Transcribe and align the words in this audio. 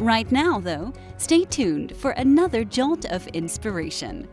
Right 0.00 0.32
now, 0.32 0.58
though, 0.58 0.94
stay 1.18 1.44
tuned 1.44 1.94
for 1.94 2.12
another 2.12 2.64
jolt 2.64 3.04
of 3.12 3.26
inspiration. 3.28 4.26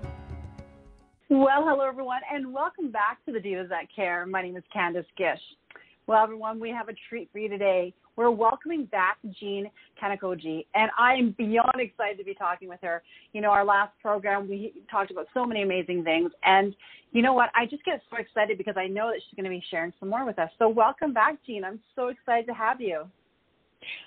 Well, 1.27 1.65
hello 1.67 1.81
everyone, 1.81 2.21
and 2.33 2.53
welcome 2.53 2.89
back 2.89 3.17
to 3.25 3.33
the 3.33 3.39
Divas 3.39 3.67
That 3.67 3.93
Care. 3.93 4.25
My 4.25 4.41
name 4.41 4.55
is 4.55 4.63
Candice 4.73 5.03
Gish. 5.17 5.41
Well, 6.07 6.23
everyone, 6.23 6.61
we 6.61 6.69
have 6.69 6.87
a 6.87 6.93
treat 7.09 7.29
for 7.33 7.39
you 7.39 7.49
today. 7.49 7.93
We're 8.15 8.31
welcoming 8.31 8.85
back 8.85 9.17
Jean 9.37 9.69
Kanokogi, 10.01 10.65
and 10.73 10.89
I 10.97 11.15
am 11.15 11.35
beyond 11.37 11.81
excited 11.81 12.17
to 12.17 12.23
be 12.23 12.33
talking 12.33 12.69
with 12.69 12.79
her. 12.81 13.03
You 13.33 13.41
know, 13.41 13.49
our 13.49 13.65
last 13.65 13.91
program, 14.01 14.47
we 14.47 14.71
talked 14.89 15.11
about 15.11 15.27
so 15.33 15.45
many 15.45 15.63
amazing 15.63 16.05
things, 16.05 16.31
and 16.45 16.73
you 17.11 17.21
know 17.21 17.33
what? 17.33 17.49
I 17.55 17.65
just 17.65 17.83
get 17.83 18.01
so 18.09 18.15
excited 18.15 18.57
because 18.57 18.75
I 18.77 18.87
know 18.87 19.09
that 19.09 19.19
she's 19.19 19.35
going 19.35 19.43
to 19.43 19.49
be 19.49 19.61
sharing 19.69 19.91
some 19.99 20.07
more 20.07 20.25
with 20.25 20.39
us. 20.39 20.49
So, 20.59 20.69
welcome 20.69 21.11
back, 21.11 21.39
Jean. 21.45 21.65
I'm 21.65 21.81
so 21.93 22.07
excited 22.07 22.47
to 22.47 22.53
have 22.53 22.79
you. 22.79 23.03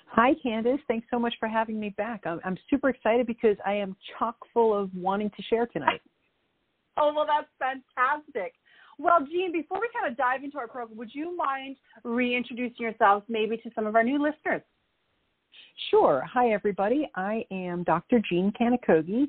Hi, 0.07 0.33
Candice. 0.45 0.79
Thanks 0.87 1.07
so 1.09 1.17
much 1.17 1.33
for 1.39 1.47
having 1.47 1.79
me 1.79 1.89
back. 1.89 2.21
I'm, 2.25 2.39
I'm 2.43 2.57
super 2.69 2.89
excited 2.89 3.27
because 3.27 3.55
I 3.65 3.73
am 3.73 3.95
chock 4.17 4.35
full 4.53 4.77
of 4.77 4.89
wanting 4.95 5.29
to 5.29 5.43
share 5.43 5.65
tonight. 5.65 6.01
oh, 6.97 7.13
well, 7.15 7.25
that's 7.25 7.47
fantastic. 7.57 8.53
Well, 8.97 9.25
Jean, 9.31 9.51
before 9.51 9.79
we 9.79 9.89
kind 9.93 10.11
of 10.11 10.17
dive 10.17 10.43
into 10.43 10.57
our 10.57 10.67
program, 10.67 10.97
would 10.97 11.13
you 11.13 11.35
mind 11.35 11.77
reintroducing 12.03 12.75
yourselves 12.77 13.25
maybe 13.29 13.57
to 13.57 13.71
some 13.73 13.87
of 13.87 13.95
our 13.95 14.03
new 14.03 14.21
listeners? 14.21 14.61
Sure. 15.89 16.23
Hi, 16.31 16.51
everybody. 16.51 17.09
I 17.15 17.43
am 17.51 17.83
Dr. 17.83 18.21
Jean 18.29 18.51
Kanokogi. 18.59 19.27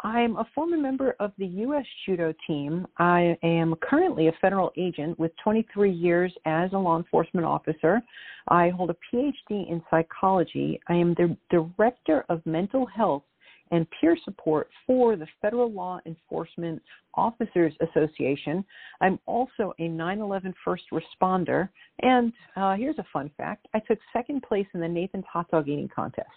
I'm 0.00 0.36
a 0.36 0.46
former 0.54 0.76
member 0.76 1.16
of 1.20 1.32
the 1.38 1.46
U.S. 1.46 1.84
Judo 2.04 2.34
team. 2.46 2.86
I 2.98 3.36
am 3.42 3.74
currently 3.82 4.28
a 4.28 4.32
federal 4.40 4.72
agent 4.76 5.18
with 5.18 5.32
23 5.42 5.90
years 5.90 6.32
as 6.44 6.72
a 6.72 6.78
law 6.78 6.98
enforcement 6.98 7.46
officer. 7.46 8.02
I 8.48 8.70
hold 8.70 8.90
a 8.90 8.96
PhD 9.12 9.70
in 9.70 9.82
psychology. 9.90 10.80
I 10.88 10.94
am 10.94 11.14
the 11.14 11.36
director 11.50 12.24
of 12.28 12.44
mental 12.44 12.86
health 12.86 13.22
and 13.70 13.86
peer 13.98 14.16
support 14.24 14.68
for 14.86 15.16
the 15.16 15.26
Federal 15.40 15.72
Law 15.72 16.00
Enforcement 16.06 16.82
Officers 17.14 17.72
Association. 17.80 18.64
I'm 19.00 19.18
also 19.26 19.72
a 19.78 19.88
9 19.88 20.18
11 20.20 20.54
first 20.64 20.84
responder. 20.92 21.68
And 22.02 22.32
uh, 22.56 22.74
here's 22.74 22.98
a 22.98 23.06
fun 23.12 23.30
fact 23.36 23.66
I 23.74 23.80
took 23.80 23.98
second 24.12 24.42
place 24.42 24.66
in 24.74 24.80
the 24.80 24.88
Nathan's 24.88 25.24
Hot 25.32 25.50
Dog 25.50 25.68
Eating 25.68 25.88
Contest. 25.94 26.28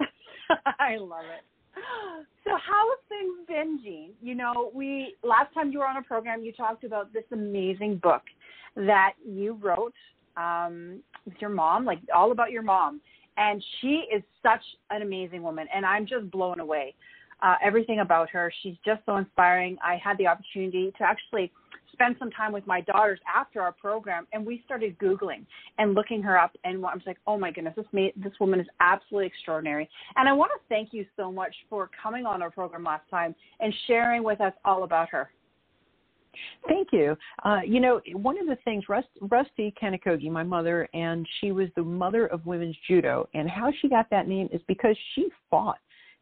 I 0.80 0.96
love 0.96 1.24
it. 1.26 1.44
So 2.44 2.52
how 2.56 2.88
have 2.88 2.98
things 3.08 3.34
been, 3.46 3.78
Jean? 3.84 4.10
You 4.22 4.34
know, 4.34 4.70
we 4.74 5.14
last 5.22 5.52
time 5.52 5.70
you 5.70 5.80
were 5.80 5.86
on 5.86 5.98
a 5.98 6.02
program, 6.02 6.42
you 6.42 6.52
talked 6.52 6.84
about 6.84 7.12
this 7.12 7.22
amazing 7.32 7.98
book 8.02 8.22
that 8.76 9.12
you 9.24 9.58
wrote 9.60 9.94
um, 10.36 11.00
with 11.26 11.34
your 11.38 11.50
mom, 11.50 11.84
like 11.84 11.98
all 12.16 12.32
about 12.32 12.50
your 12.50 12.62
mom, 12.62 13.00
and 13.36 13.62
she 13.80 14.04
is 14.12 14.22
such 14.42 14.62
an 14.90 15.02
amazing 15.02 15.42
woman, 15.42 15.66
and 15.72 15.84
I'm 15.84 16.06
just 16.06 16.30
blown 16.30 16.60
away. 16.60 16.94
Uh, 17.42 17.54
everything 17.62 18.00
about 18.00 18.28
her, 18.30 18.52
she's 18.62 18.76
just 18.84 19.00
so 19.06 19.16
inspiring. 19.16 19.76
I 19.84 19.96
had 20.02 20.18
the 20.18 20.26
opportunity 20.26 20.92
to 20.98 21.04
actually 21.04 21.52
spend 22.00 22.16
some 22.18 22.30
time 22.30 22.52
with 22.52 22.66
my 22.66 22.80
daughters 22.80 23.20
after 23.32 23.60
our 23.60 23.72
program, 23.72 24.26
and 24.32 24.44
we 24.44 24.62
started 24.64 24.98
googling 24.98 25.44
and 25.78 25.94
looking 25.94 26.22
her 26.22 26.38
up. 26.38 26.56
And 26.64 26.76
I 26.84 26.94
was 26.94 27.02
like, 27.06 27.18
"Oh 27.26 27.38
my 27.38 27.50
goodness, 27.50 27.74
this 27.76 28.12
this 28.16 28.32
woman 28.40 28.60
is 28.60 28.66
absolutely 28.80 29.26
extraordinary." 29.26 29.88
And 30.16 30.28
I 30.28 30.32
want 30.32 30.50
to 30.52 30.60
thank 30.68 30.92
you 30.92 31.04
so 31.16 31.30
much 31.30 31.54
for 31.68 31.90
coming 32.02 32.26
on 32.26 32.42
our 32.42 32.50
program 32.50 32.84
last 32.84 33.08
time 33.10 33.34
and 33.60 33.72
sharing 33.86 34.22
with 34.22 34.40
us 34.40 34.54
all 34.64 34.84
about 34.84 35.08
her. 35.10 35.30
Thank 36.68 36.88
you. 36.92 37.16
Uh, 37.44 37.60
you 37.66 37.80
know, 37.80 38.00
one 38.12 38.38
of 38.38 38.46
the 38.46 38.56
things, 38.64 38.88
Rust, 38.88 39.08
Rusty 39.20 39.74
Kanokogi, 39.82 40.30
my 40.30 40.44
mother, 40.44 40.88
and 40.94 41.26
she 41.40 41.50
was 41.50 41.68
the 41.74 41.82
mother 41.82 42.26
of 42.28 42.46
women's 42.46 42.76
judo. 42.86 43.28
And 43.34 43.50
how 43.50 43.72
she 43.80 43.88
got 43.88 44.08
that 44.10 44.28
name 44.28 44.48
is 44.52 44.62
because 44.68 44.96
she 45.14 45.28
fought 45.50 45.78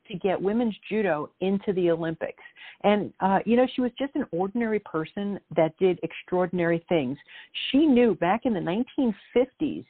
to 0.08 0.18
get 0.18 0.40
women's 0.40 0.74
judo 0.88 1.30
into 1.40 1.72
the 1.72 1.90
Olympics. 1.90 2.42
And, 2.84 3.12
uh, 3.20 3.40
you 3.44 3.56
know, 3.56 3.66
she 3.74 3.80
was 3.80 3.90
just 3.98 4.14
an 4.14 4.24
ordinary 4.30 4.78
person 4.80 5.38
that 5.56 5.76
did 5.78 5.98
extraordinary 6.02 6.84
things. 6.88 7.18
She 7.70 7.86
knew 7.86 8.14
back 8.14 8.42
in 8.44 8.54
the 8.54 8.60
1950s 8.60 9.84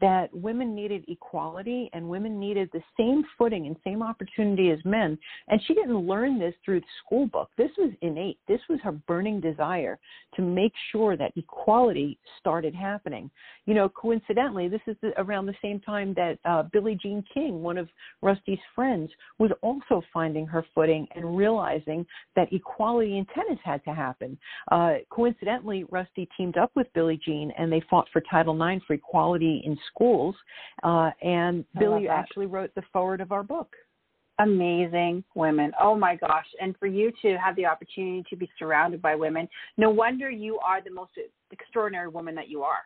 that 0.00 0.34
women 0.34 0.74
needed 0.74 1.04
equality 1.08 1.90
and 1.92 2.08
women 2.08 2.38
needed 2.38 2.70
the 2.72 2.82
same 2.96 3.22
footing 3.36 3.66
and 3.66 3.76
same 3.84 4.02
opportunity 4.02 4.70
as 4.70 4.78
men. 4.84 5.18
And 5.48 5.60
she 5.66 5.74
didn't 5.74 6.06
learn 6.06 6.38
this 6.38 6.54
through 6.64 6.80
the 6.80 6.86
school 7.04 7.26
book. 7.26 7.50
This 7.58 7.70
was 7.76 7.90
innate. 8.00 8.38
This 8.48 8.60
was 8.68 8.78
her 8.82 8.92
burning 8.92 9.40
desire 9.40 9.98
to 10.36 10.42
make 10.42 10.72
sure 10.90 11.16
that 11.16 11.32
equality 11.36 12.18
started 12.38 12.74
happening. 12.74 13.30
You 13.66 13.74
know, 13.74 13.88
coincidentally, 13.88 14.68
this 14.68 14.80
is 14.86 14.96
the, 15.02 15.12
around 15.20 15.46
the 15.46 15.54
same 15.62 15.80
time 15.80 16.14
that 16.14 16.38
uh, 16.44 16.64
Billie 16.72 16.98
Jean 17.00 17.22
King, 17.32 17.62
one 17.62 17.76
of 17.78 17.88
Rusty's 18.22 18.58
friends, 18.74 19.10
was 19.38 19.50
also 19.62 20.02
finding 20.12 20.46
her 20.46 20.64
footing 20.74 21.06
and 21.14 21.36
realizing 21.36 22.06
that 22.36 22.52
equality 22.52 23.18
in 23.18 23.26
tennis 23.26 23.58
had 23.64 23.84
to 23.84 23.94
happen. 23.94 24.38
Uh, 24.70 24.94
coincidentally, 25.10 25.84
Rusty 25.90 26.28
teamed 26.36 26.56
up 26.56 26.70
with 26.74 26.86
Billie 26.94 27.20
Jean 27.24 27.52
and 27.58 27.70
they 27.70 27.82
fought 27.90 28.06
for 28.12 28.22
Title 28.30 28.54
IX 28.60 28.82
for 28.86 28.94
equality 28.94 29.62
in 29.64 29.76
schools. 29.92 30.34
Uh, 30.82 31.10
and 31.22 31.64
Billie 31.78 32.08
actually 32.08 32.46
wrote 32.46 32.74
the 32.74 32.82
forward 32.92 33.20
of 33.20 33.32
our 33.32 33.42
book. 33.42 33.74
Amazing 34.38 35.22
women. 35.34 35.72
Oh 35.78 35.94
my 35.94 36.16
gosh. 36.16 36.46
And 36.60 36.74
for 36.78 36.86
you 36.86 37.12
to 37.20 37.36
have 37.36 37.56
the 37.56 37.66
opportunity 37.66 38.24
to 38.30 38.36
be 38.36 38.48
surrounded 38.58 39.02
by 39.02 39.14
women, 39.14 39.46
no 39.76 39.90
wonder 39.90 40.30
you 40.30 40.58
are 40.60 40.82
the 40.82 40.90
most 40.90 41.12
extraordinary 41.50 42.08
woman 42.08 42.34
that 42.36 42.48
you 42.48 42.62
are. 42.62 42.80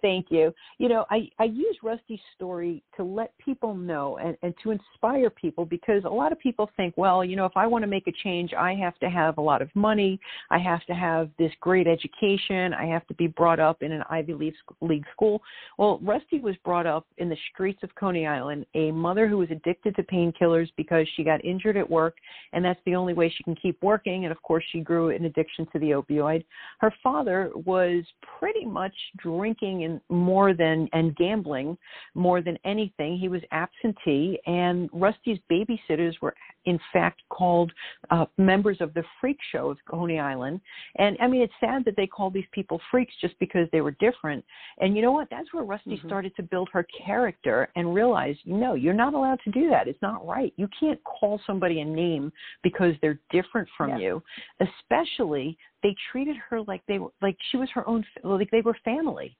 Thank 0.00 0.26
you. 0.30 0.54
You 0.78 0.88
know, 0.88 1.06
I, 1.10 1.28
I 1.40 1.44
use 1.44 1.76
Rusty's 1.82 2.20
story 2.36 2.84
to 2.96 3.02
let 3.02 3.36
people 3.38 3.74
know 3.74 4.18
and, 4.18 4.36
and 4.42 4.54
to 4.62 4.70
inspire 4.70 5.28
people 5.28 5.64
because 5.64 6.04
a 6.04 6.08
lot 6.08 6.30
of 6.30 6.38
people 6.38 6.70
think, 6.76 6.94
well, 6.96 7.24
you 7.24 7.34
know, 7.34 7.46
if 7.46 7.56
I 7.56 7.66
want 7.66 7.82
to 7.82 7.88
make 7.88 8.06
a 8.06 8.12
change, 8.22 8.52
I 8.54 8.74
have 8.74 8.96
to 9.00 9.10
have 9.10 9.38
a 9.38 9.40
lot 9.40 9.60
of 9.60 9.74
money. 9.74 10.20
I 10.50 10.58
have 10.58 10.84
to 10.86 10.94
have 10.94 11.30
this 11.38 11.50
great 11.60 11.88
education. 11.88 12.72
I 12.74 12.86
have 12.86 13.06
to 13.08 13.14
be 13.14 13.26
brought 13.26 13.58
up 13.58 13.82
in 13.82 13.90
an 13.90 14.04
Ivy 14.08 14.34
League 14.80 15.04
school. 15.12 15.42
Well, 15.78 15.98
Rusty 16.00 16.38
was 16.38 16.54
brought 16.64 16.86
up 16.86 17.06
in 17.18 17.28
the 17.28 17.36
streets 17.52 17.80
of 17.82 17.92
Coney 17.96 18.26
Island, 18.26 18.66
a 18.74 18.92
mother 18.92 19.26
who 19.26 19.38
was 19.38 19.50
addicted 19.50 19.96
to 19.96 20.04
painkillers 20.04 20.68
because 20.76 21.06
she 21.16 21.24
got 21.24 21.44
injured 21.44 21.76
at 21.76 21.88
work, 21.88 22.16
and 22.52 22.64
that's 22.64 22.80
the 22.86 22.94
only 22.94 23.14
way 23.14 23.32
she 23.36 23.42
can 23.42 23.56
keep 23.56 23.82
working. 23.82 24.24
And 24.24 24.32
of 24.32 24.40
course, 24.42 24.64
she 24.70 24.80
grew 24.80 25.10
an 25.10 25.24
addiction 25.24 25.66
to 25.72 25.78
the 25.80 25.90
opioid. 25.90 26.44
Her 26.78 26.94
father 27.02 27.50
was 27.66 28.04
pretty 28.38 28.64
much 28.64 28.94
drinking 29.16 29.87
more 30.08 30.54
than 30.54 30.88
and 30.92 31.14
gambling 31.16 31.76
more 32.14 32.40
than 32.42 32.58
anything. 32.64 33.18
He 33.18 33.28
was 33.28 33.42
absentee, 33.52 34.38
and 34.46 34.88
Rusty's 34.92 35.38
babysitters 35.50 36.14
were 36.20 36.34
in 36.68 36.78
fact 36.92 37.22
called 37.30 37.72
uh, 38.10 38.26
members 38.36 38.76
of 38.80 38.92
the 38.92 39.02
freak 39.20 39.38
show 39.52 39.70
of 39.70 39.78
Coney 39.88 40.18
Island. 40.18 40.60
And 40.96 41.16
I 41.20 41.26
mean, 41.26 41.40
it's 41.40 41.52
sad 41.60 41.84
that 41.86 41.96
they 41.96 42.06
called 42.06 42.34
these 42.34 42.44
people 42.52 42.78
freaks 42.90 43.14
just 43.20 43.38
because 43.38 43.66
they 43.72 43.80
were 43.80 43.92
different. 43.92 44.44
And 44.80 44.94
you 44.94 45.02
know 45.02 45.12
what? 45.12 45.28
That's 45.30 45.52
where 45.54 45.64
Rusty 45.64 45.96
mm-hmm. 45.96 46.06
started 46.06 46.36
to 46.36 46.42
build 46.42 46.68
her 46.72 46.86
character 47.06 47.68
and 47.74 47.94
realize, 47.94 48.36
no, 48.44 48.74
you're 48.74 48.92
not 48.92 49.14
allowed 49.14 49.40
to 49.44 49.50
do 49.50 49.70
that. 49.70 49.88
It's 49.88 50.02
not 50.02 50.26
right. 50.26 50.52
You 50.56 50.68
can't 50.78 51.02
call 51.04 51.40
somebody 51.46 51.80
a 51.80 51.84
name 51.84 52.30
because 52.62 52.94
they're 53.00 53.20
different 53.30 53.68
from 53.76 53.90
yeah. 53.90 53.98
you, 53.98 54.22
especially 54.60 55.56
they 55.82 55.94
treated 56.10 56.36
her 56.36 56.60
like 56.62 56.82
they 56.88 56.98
were 56.98 57.10
like 57.22 57.36
she 57.50 57.56
was 57.56 57.68
her 57.72 57.88
own 57.88 58.04
like 58.24 58.50
they 58.50 58.60
were 58.62 58.76
family 58.84 59.36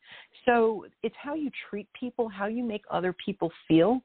so 0.46 0.86
it's 1.02 1.16
how 1.20 1.34
you 1.34 1.50
treat 1.68 1.88
people 1.98 2.28
how 2.28 2.46
you 2.46 2.62
make 2.62 2.82
other 2.92 3.12
people 3.24 3.50
feel 3.66 4.00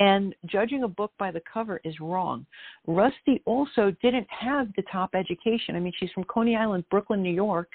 and 0.00 0.34
judging 0.46 0.82
a 0.82 0.88
book 0.88 1.12
by 1.18 1.30
the 1.30 1.42
cover 1.52 1.80
is 1.84 1.94
wrong. 2.00 2.44
Rusty 2.86 3.42
also 3.44 3.94
didn't 4.02 4.26
have 4.28 4.68
the 4.74 4.82
top 4.90 5.10
education. 5.14 5.76
I 5.76 5.80
mean 5.80 5.92
she's 5.98 6.10
from 6.10 6.24
coney 6.24 6.56
island 6.56 6.84
brooklyn 6.90 7.22
new 7.22 7.32
york. 7.32 7.68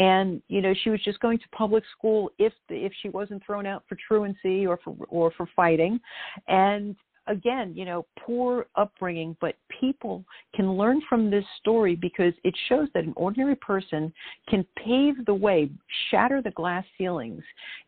And 0.00 0.40
you 0.48 0.62
know 0.62 0.72
she 0.82 0.90
was 0.90 1.00
just 1.02 1.20
going 1.20 1.38
to 1.38 1.44
public 1.52 1.84
school 1.96 2.30
if 2.38 2.52
if 2.68 2.92
she 3.02 3.08
wasn't 3.10 3.44
thrown 3.44 3.66
out 3.66 3.82
for 3.88 3.98
truancy 4.06 4.66
or 4.66 4.78
for 4.82 4.96
or 5.08 5.32
for 5.36 5.48
fighting. 5.54 6.00
And 6.48 6.96
again, 7.26 7.72
you 7.74 7.84
know, 7.84 8.06
poor 8.18 8.66
upbringing, 8.76 9.36
but 9.40 9.54
people 9.80 10.24
can 10.54 10.72
learn 10.72 11.00
from 11.08 11.30
this 11.30 11.44
story 11.60 11.94
because 11.94 12.32
it 12.44 12.54
shows 12.68 12.88
that 12.94 13.04
an 13.04 13.12
ordinary 13.16 13.56
person 13.56 14.12
can 14.48 14.64
pave 14.76 15.24
the 15.26 15.34
way, 15.34 15.70
shatter 16.10 16.42
the 16.42 16.50
glass 16.52 16.84
ceilings, 16.98 17.42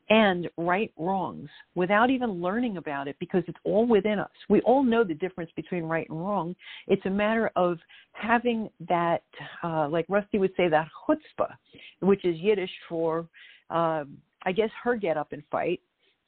and 0.08 0.48
right 0.56 0.92
wrongs 0.96 1.48
without 1.74 2.10
even 2.10 2.40
learning 2.40 2.76
about 2.76 3.08
it 3.08 3.16
because 3.18 3.42
it's 3.48 3.58
all 3.64 3.86
within 3.86 4.18
us. 4.18 4.30
We 4.48 4.60
all 4.62 4.82
know 4.82 5.04
the 5.04 5.14
difference 5.14 5.50
between 5.56 5.84
right 5.84 6.08
and 6.08 6.18
wrong. 6.18 6.54
It's 6.86 7.04
a 7.06 7.10
matter 7.10 7.50
of 7.56 7.78
having 8.12 8.70
that, 8.88 9.24
uh, 9.62 9.88
like 9.88 10.06
Rusty 10.08 10.38
would 10.38 10.52
say, 10.56 10.68
that 10.68 10.88
chutzpah, 11.08 11.54
which 12.00 12.24
is 12.24 12.36
Yiddish 12.38 12.70
for, 12.88 13.26
uh, 13.70 14.04
I 14.42 14.52
guess, 14.52 14.70
her 14.82 14.96
get 14.96 15.16
up 15.16 15.32
and 15.32 15.42
fight. 15.50 15.80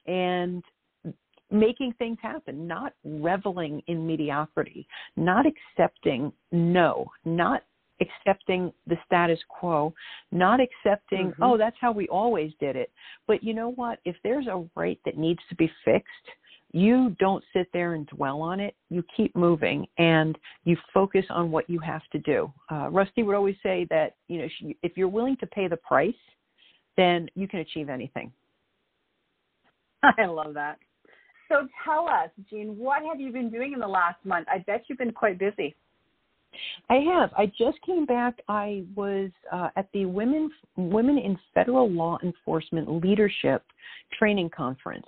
And 0.07 0.65
making 1.51 1.95
things 1.99 2.19
happen, 2.21 2.67
not 2.67 2.93
reveling 3.05 3.83
in 3.87 4.07
mediocrity, 4.07 4.87
not 5.17 5.47
accepting 5.47 6.33
no, 6.53 7.11
not 7.25 7.63
accepting 8.01 8.73
the 8.87 8.97
status 9.07 9.39
quo, 9.49 9.93
not 10.31 10.61
accepting, 10.61 11.29
mm-hmm. 11.29 11.43
oh, 11.43 11.57
that's 11.57 11.77
how 11.81 11.93
we 11.93 12.07
always 12.09 12.53
did 12.61 12.77
it. 12.77 12.91
But 13.27 13.43
you 13.43 13.55
know 13.55 13.73
what? 13.73 13.99
If 14.05 14.17
there's 14.23 14.47
a 14.47 14.65
right 14.77 14.99
that 15.05 15.19
needs 15.19 15.41
to 15.49 15.57
be 15.57 15.71
fixed, 15.85 16.09
you 16.73 17.17
don't 17.19 17.43
sit 17.55 17.67
there 17.73 17.95
and 17.95 18.07
dwell 18.09 18.43
on 18.43 18.61
it. 18.61 18.75
You 18.91 19.03
keep 19.17 19.35
moving 19.35 19.87
and 19.97 20.37
you 20.65 20.77
focus 20.93 21.25
on 21.31 21.51
what 21.51 21.69
you 21.69 21.79
have 21.81 22.03
to 22.13 22.19
do. 22.19 22.53
Uh, 22.71 22.89
Rusty 22.91 23.23
would 23.23 23.35
always 23.35 23.57
say 23.63 23.87
that, 23.91 24.17
you 24.29 24.39
know, 24.39 24.75
if 24.83 24.93
you're 24.97 25.09
willing 25.09 25.37
to 25.39 25.47
pay 25.47 25.67
the 25.67 25.79
price, 25.79 26.13
then 26.97 27.29
you 27.35 27.49
can 27.49 27.61
achieve 27.61 27.89
anything. 27.89 28.31
I 30.03 30.27
love 30.27 30.55
that. 30.55 30.79
So 31.49 31.67
tell 31.85 32.09
us, 32.09 32.31
Jean, 32.51 32.77
what 32.77 33.03
have 33.03 33.21
you 33.21 33.33
been 33.33 33.51
doing 33.51 33.73
in 33.73 33.81
the 33.81 33.89
last 33.89 34.19
month? 34.25 34.47
I 34.51 34.59
bet 34.59 34.85
you've 34.89 34.99
been 34.99 35.13
quite 35.13 35.39
busy. 35.39 35.75
I 36.89 36.97
have. 36.97 37.31
I 37.37 37.47
just 37.47 37.81
came 37.85 38.07
back. 38.07 38.41
I 38.49 38.85
was 38.95 39.31
uh, 39.53 39.69
at 39.77 39.89
the 39.93 40.07
Women 40.07 40.51
Women 40.77 41.19
in 41.19 41.39
Federal 41.55 41.91
Law 41.91 42.19
Enforcement 42.23 43.03
Leadership 43.03 43.63
Training 44.19 44.51
Conference, 44.51 45.07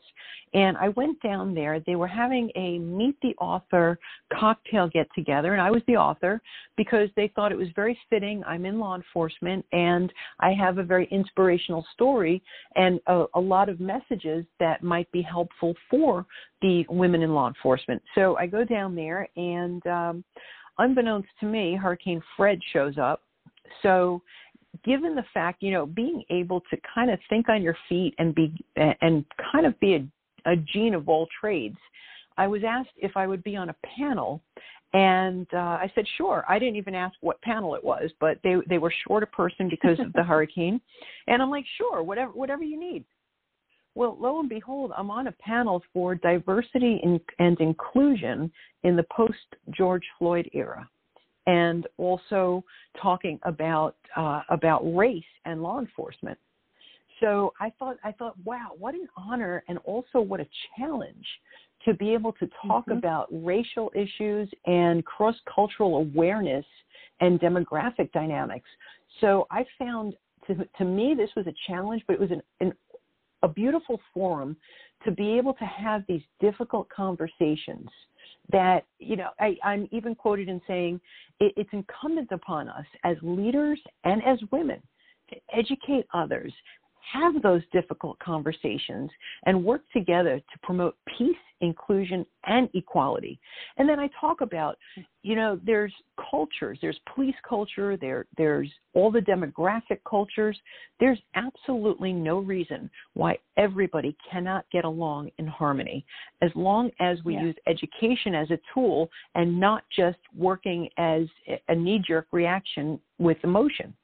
and 0.53 0.77
I 0.77 0.91
went 0.91 1.21
down 1.23 1.55
there. 1.55 1.81
They 1.81 1.97
were 1.97 2.07
having 2.07 2.51
a 2.57 2.79
meet 2.79 3.17
the 3.23 3.35
author 3.41 3.99
cocktail 4.39 4.89
get 4.89 5.09
together, 5.15 5.53
and 5.53 5.63
I 5.63 5.71
was 5.71 5.83
the 5.87 5.97
author 5.97 6.41
because 6.77 7.09
they 7.17 7.33
thought 7.35 7.53
it 7.53 7.59
was 7.59 7.69
very 7.75 7.99
fitting. 8.11 8.43
I'm 8.45 8.67
in 8.67 8.79
law 8.79 8.95
enforcement, 8.95 9.65
and 9.73 10.13
I 10.41 10.53
have 10.53 10.79
a 10.79 10.83
very 10.85 11.09
inspirational 11.11 11.87
story 11.95 12.43
and 12.77 13.01
a, 13.07 13.25
a 13.35 13.41
lot 13.41 13.69
of 13.69 13.81
messages 13.81 14.45
that 14.59 14.83
might 14.83 15.11
be 15.13 15.23
helpful 15.23 15.75
for 15.91 16.27
the 16.63 16.85
women 16.91 17.23
in 17.23 17.33
law 17.33 17.49
enforcement. 17.49 18.03
So 18.15 18.37
I 18.37 18.47
go 18.47 18.65
down 18.65 18.95
there 18.95 19.29
and. 19.37 19.87
Um, 19.87 20.25
unbeknownst 20.81 21.29
to 21.41 21.47
me, 21.47 21.77
Hurricane 21.77 22.23
Fred 22.37 22.59
shows 22.73 22.99
up. 22.99 23.23
So, 23.83 24.23
given 24.85 25.15
the 25.15 25.25
fact, 25.33 25.63
you 25.63 25.73
know, 25.73 25.87
being 25.87 26.25
able 26.31 26.61
to 26.71 26.77
kind 26.95 27.11
of 27.11 27.19
think 27.29 27.49
on 27.49 27.63
your 27.63 27.77
feet 27.89 28.15
and 28.19 28.35
be 28.35 28.53
and 28.77 29.25
kind 29.53 29.67
of 29.67 29.79
be 29.81 29.95
a, 29.95 30.53
a 30.53 30.57
Jean 30.57 30.95
of 30.95 31.09
all 31.09 31.29
trades, 31.41 31.77
I 32.37 32.47
was 32.47 32.63
asked 32.67 32.91
if 32.97 33.17
I 33.17 33.27
would 33.27 33.45
be 33.45 33.57
on 33.57 33.69
a 33.69 33.77
panel, 33.97 34.43
and 34.93 35.47
uh, 35.53 35.57
I 35.57 35.91
said 35.95 36.05
sure. 36.17 36.45
I 36.49 36.59
didn't 36.59 36.77
even 36.77 36.95
ask 36.95 37.15
what 37.21 37.41
panel 37.43 37.75
it 37.75 37.85
was, 37.85 38.11
but 38.19 38.39
they 38.43 38.57
they 38.69 38.79
were 38.79 38.93
short 39.07 39.23
a 39.23 39.27
person 39.27 39.69
because 39.69 40.01
of 40.01 40.13
the 40.15 40.23
hurricane, 40.25 40.81
and 41.29 41.43
I'm 41.43 41.51
like 41.51 41.67
sure, 41.79 42.03
whatever 42.03 42.33
whatever 42.33 42.65
you 42.65 42.79
need. 42.79 43.05
Well, 43.95 44.17
lo 44.21 44.41
and 44.41 44.49
behold, 44.49 44.93
I'm 44.97 45.11
on 45.11 45.27
a 45.27 45.33
panel 45.33 45.83
for 45.93 46.15
diversity 46.15 47.01
and 47.39 47.61
inclusion 47.61 48.51
in 48.85 48.97
the 48.97 49.05
post 49.15 49.35
George 49.71 50.05
Floyd 50.19 50.49
era, 50.53 50.89
and 51.47 51.87
also 51.97 52.65
talking 53.03 53.39
about 53.43 53.97
uh, 54.17 54.43
about 54.49 54.81
race 54.95 55.23
and 55.45 55.63
law 55.63 55.81
enforcement. 55.81 56.39
So 57.21 57.53
I 57.61 57.73
thought 57.79 57.97
I 58.05 58.13
thought, 58.13 58.37
wow, 58.45 58.71
what 58.79 58.95
an 58.95 59.09
honor 59.17 59.63
and 59.69 59.79
also 59.79 60.21
what 60.21 60.41
a 60.41 60.47
challenge 60.77 61.27
to 61.85 61.95
be 61.95 62.13
able 62.13 62.33
to 62.33 62.49
talk 62.67 62.87
mm-hmm. 62.87 62.99
about 62.99 63.29
racial 63.31 63.91
issues 63.95 64.49
and 64.67 65.05
cross 65.05 65.35
cultural 65.53 65.97
awareness 65.97 66.65
and 67.21 67.41
demographic 67.41 68.13
dynamics. 68.13 68.69
So 69.21 69.47
I 69.51 69.65
found 69.79 70.15
to, 70.47 70.55
to 70.79 70.85
me 70.85 71.15
this 71.17 71.31
was 71.37 71.47
a 71.47 71.55
challenge, 71.67 72.03
but 72.07 72.15
it 72.15 72.21
was 72.21 72.31
an, 72.31 72.43
an 72.61 72.73
a 73.43 73.49
beautiful 73.49 74.01
forum 74.13 74.57
to 75.05 75.11
be 75.11 75.37
able 75.37 75.55
to 75.55 75.65
have 75.65 76.03
these 76.09 76.23
difficult 76.41 76.89
conversations 76.89 77.89
that 78.53 78.85
you 78.99 79.17
know 79.17 79.29
I, 79.39 79.57
i'm 79.65 79.89
even 79.93 80.15
quoted 80.15 80.49
in 80.49 80.61
saying 80.67 81.01
it, 81.39 81.53
it's 81.57 81.71
incumbent 81.73 82.33
upon 82.33 82.69
us 82.69 82.87
as 83.05 83.17
leaders 83.23 83.81
and 84.05 84.23
as 84.25 84.39
women 84.51 84.81
to 85.31 85.37
educate 85.57 86.07
others 86.13 86.53
have 87.13 87.43
those 87.43 87.63
difficult 87.73 88.19
conversations 88.19 89.11
and 89.47 89.65
work 89.65 89.83
together 89.93 90.39
to 90.39 90.59
promote 90.63 90.97
peace, 91.19 91.37
inclusion, 91.61 92.25
and 92.47 92.69
equality. 92.75 93.39
And 93.77 93.89
then 93.89 94.01
I 94.01 94.09
talk 94.21 94.41
about, 94.41 94.79
you 95.23 95.37
know, 95.37 95.61
there's 95.65 95.93
cultures, 96.31 96.79
there's 96.81 96.99
police 97.15 97.35
culture, 97.47 97.97
there 97.97 98.27
there's 98.37 98.71
all 98.95 99.11
the 99.11 99.21
demographic 99.21 99.99
cultures. 100.09 100.59
There's 100.99 101.19
absolutely 101.35 102.13
no 102.13 102.39
reason 102.39 102.91
why 103.15 103.39
everybody 103.57 104.17
cannot 104.31 104.65
get 104.73 104.85
along 104.85 105.31
in 105.39 105.47
harmony 105.47 106.05
as 106.43 106.51
long 106.55 106.91
as 107.01 107.19
we 107.25 107.35
yeah. 107.35 107.43
use 107.43 107.57
education 107.67 108.35
as 108.35 108.51
a 108.51 108.59
tool 108.73 109.11
and 109.35 109.59
not 109.61 109.85
just 109.95 110.19
working 110.37 110.89
as 110.97 111.23
a 111.69 111.75
knee 111.75 112.03
jerk 112.07 112.27
reaction 112.33 112.99
with 113.19 113.37
emotion 113.45 113.95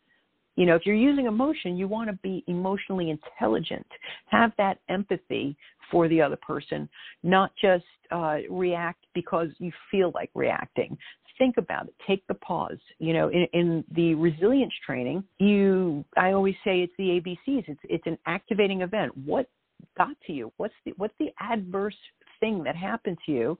you 0.56 0.64
know, 0.64 0.74
if 0.74 0.82
you're 0.84 0.94
using 0.94 1.26
emotion, 1.26 1.76
you 1.76 1.86
want 1.86 2.08
to 2.08 2.16
be 2.22 2.42
emotionally 2.46 3.10
intelligent, 3.10 3.86
have 4.26 4.52
that 4.58 4.78
empathy 4.88 5.56
for 5.90 6.08
the 6.08 6.20
other 6.20 6.36
person, 6.36 6.88
not 7.22 7.52
just 7.60 7.84
uh, 8.10 8.38
react 8.50 9.04
because 9.14 9.48
you 9.58 9.70
feel 9.90 10.10
like 10.14 10.30
reacting. 10.34 10.96
Think 11.38 11.58
about 11.58 11.86
it. 11.86 11.94
Take 12.06 12.26
the 12.26 12.34
pause. 12.34 12.78
You 12.98 13.12
know, 13.12 13.28
in, 13.28 13.46
in 13.52 13.84
the 13.94 14.14
resilience 14.14 14.72
training, 14.84 15.22
you, 15.38 16.04
I 16.16 16.32
always 16.32 16.54
say 16.64 16.80
it's 16.80 16.92
the 16.96 17.20
ABCs. 17.20 17.64
It's 17.68 17.80
it's 17.84 18.06
an 18.06 18.16
activating 18.26 18.80
event. 18.80 19.12
What 19.26 19.50
got 19.98 20.16
to 20.26 20.32
you? 20.32 20.50
What's 20.56 20.74
the 20.86 20.94
what's 20.96 21.14
the 21.18 21.28
adverse 21.38 21.96
thing 22.40 22.64
that 22.64 22.74
happened 22.74 23.18
to 23.26 23.32
you? 23.32 23.58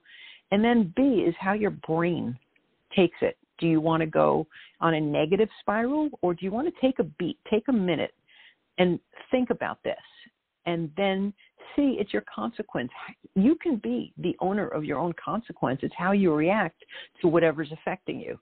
And 0.53 0.65
then 0.65 0.95
B 0.97 1.25
is 1.27 1.35
how 1.39 1.53
your 1.53 1.73
brain 1.73 2.39
takes 2.95 3.19
it 3.21 3.37
do 3.59 3.67
you 3.67 3.81
want 3.81 4.01
to 4.01 4.07
go 4.07 4.47
on 4.81 4.95
a 4.95 5.01
negative 5.01 5.49
spiral 5.61 6.11
or 6.23 6.35
do 6.35 6.45
you 6.45 6.51
want 6.51 6.73
to 6.73 6.81
take 6.81 6.99
a 6.99 7.05
beat, 7.05 7.39
take 7.51 7.65
a 7.69 7.73
minute 7.73 8.15
and 8.79 8.99
think 9.31 9.51
about 9.51 9.83
this 9.83 9.97
and 10.67 10.91
then 10.97 11.33
see 11.75 11.97
it's 11.99 12.13
your 12.13 12.25
consequence. 12.33 12.91
You 13.35 13.57
can 13.57 13.77
be 13.77 14.13
the 14.19 14.37
owner 14.41 14.69
of 14.69 14.85
your 14.85 14.99
own 14.99 15.13
consequence. 15.23 15.81
It's 15.83 15.95
how 15.97 16.13
you 16.13 16.35
react 16.35 16.85
to 17.21 17.29
whatever's 17.29 17.73
affecting 17.73 18.21
you. 18.21 18.39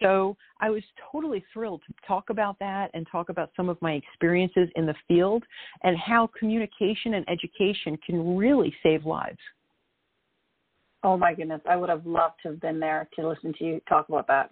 So 0.00 0.36
I 0.60 0.70
was 0.70 0.82
totally 1.10 1.44
thrilled 1.52 1.82
to 1.86 1.94
talk 2.06 2.30
about 2.30 2.58
that 2.60 2.90
and 2.94 3.06
talk 3.10 3.30
about 3.30 3.50
some 3.56 3.68
of 3.68 3.80
my 3.80 3.92
experiences 3.92 4.68
in 4.76 4.86
the 4.86 4.94
field 5.06 5.44
and 5.82 5.96
how 5.96 6.30
communication 6.38 7.14
and 7.14 7.28
education 7.28 7.98
can 8.04 8.36
really 8.36 8.74
save 8.82 9.04
lives. 9.06 9.38
Oh 11.04 11.16
my 11.16 11.34
goodness, 11.34 11.60
I 11.68 11.76
would 11.76 11.88
have 11.88 12.06
loved 12.06 12.34
to 12.42 12.48
have 12.48 12.60
been 12.60 12.80
there 12.80 13.08
to 13.16 13.28
listen 13.28 13.54
to 13.58 13.64
you 13.64 13.80
talk 13.88 14.08
about 14.08 14.26
that. 14.26 14.50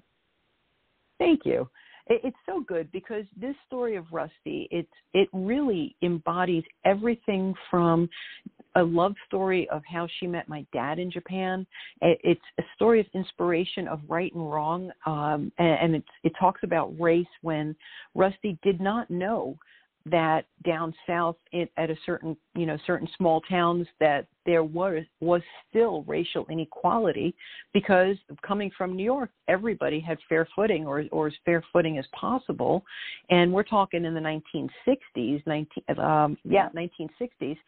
Thank 1.18 1.40
you. 1.44 1.68
It's 2.08 2.36
so 2.46 2.60
good 2.60 2.90
because 2.92 3.24
this 3.36 3.56
story 3.66 3.96
of 3.96 4.04
Rusty, 4.12 4.68
it 4.70 4.86
it 5.12 5.28
really 5.32 5.96
embodies 6.02 6.62
everything 6.84 7.52
from 7.68 8.08
a 8.76 8.82
love 8.82 9.16
story 9.26 9.68
of 9.70 9.82
how 9.90 10.06
she 10.20 10.28
met 10.28 10.48
my 10.48 10.64
dad 10.72 11.00
in 11.00 11.10
Japan. 11.10 11.66
It's 12.00 12.40
a 12.58 12.62
story 12.76 13.00
of 13.00 13.06
inspiration 13.12 13.88
of 13.88 14.00
right 14.06 14.32
and 14.34 14.52
wrong, 14.52 14.92
um, 15.04 15.50
and, 15.58 15.96
it, 15.96 16.04
it 16.22 16.32
talks 16.38 16.60
about 16.62 16.94
race 17.00 17.26
when 17.42 17.74
Rusty 18.14 18.56
did 18.62 18.80
not 18.80 19.10
know 19.10 19.56
that 20.10 20.44
down 20.64 20.94
south 21.06 21.36
at 21.52 21.90
a 21.90 21.96
certain 22.06 22.36
you 22.54 22.64
know 22.64 22.78
certain 22.86 23.08
small 23.16 23.40
towns 23.42 23.86
that 23.98 24.26
there 24.44 24.62
was 24.62 25.02
was 25.20 25.42
still 25.68 26.02
racial 26.04 26.46
inequality 26.48 27.34
because 27.74 28.16
coming 28.46 28.70
from 28.78 28.94
New 28.94 29.04
York 29.04 29.30
everybody 29.48 29.98
had 29.98 30.18
fair 30.28 30.46
footing 30.54 30.86
or 30.86 31.04
or 31.10 31.26
as 31.26 31.32
fair 31.44 31.62
footing 31.72 31.98
as 31.98 32.06
possible. 32.18 32.84
And 33.30 33.52
we're 33.52 33.64
talking 33.64 34.04
in 34.04 34.14
the 34.14 34.20
1960s 34.20 35.42
19 35.46 35.66
um 35.98 36.38
yeah 36.44 36.68
1960s 36.74 37.58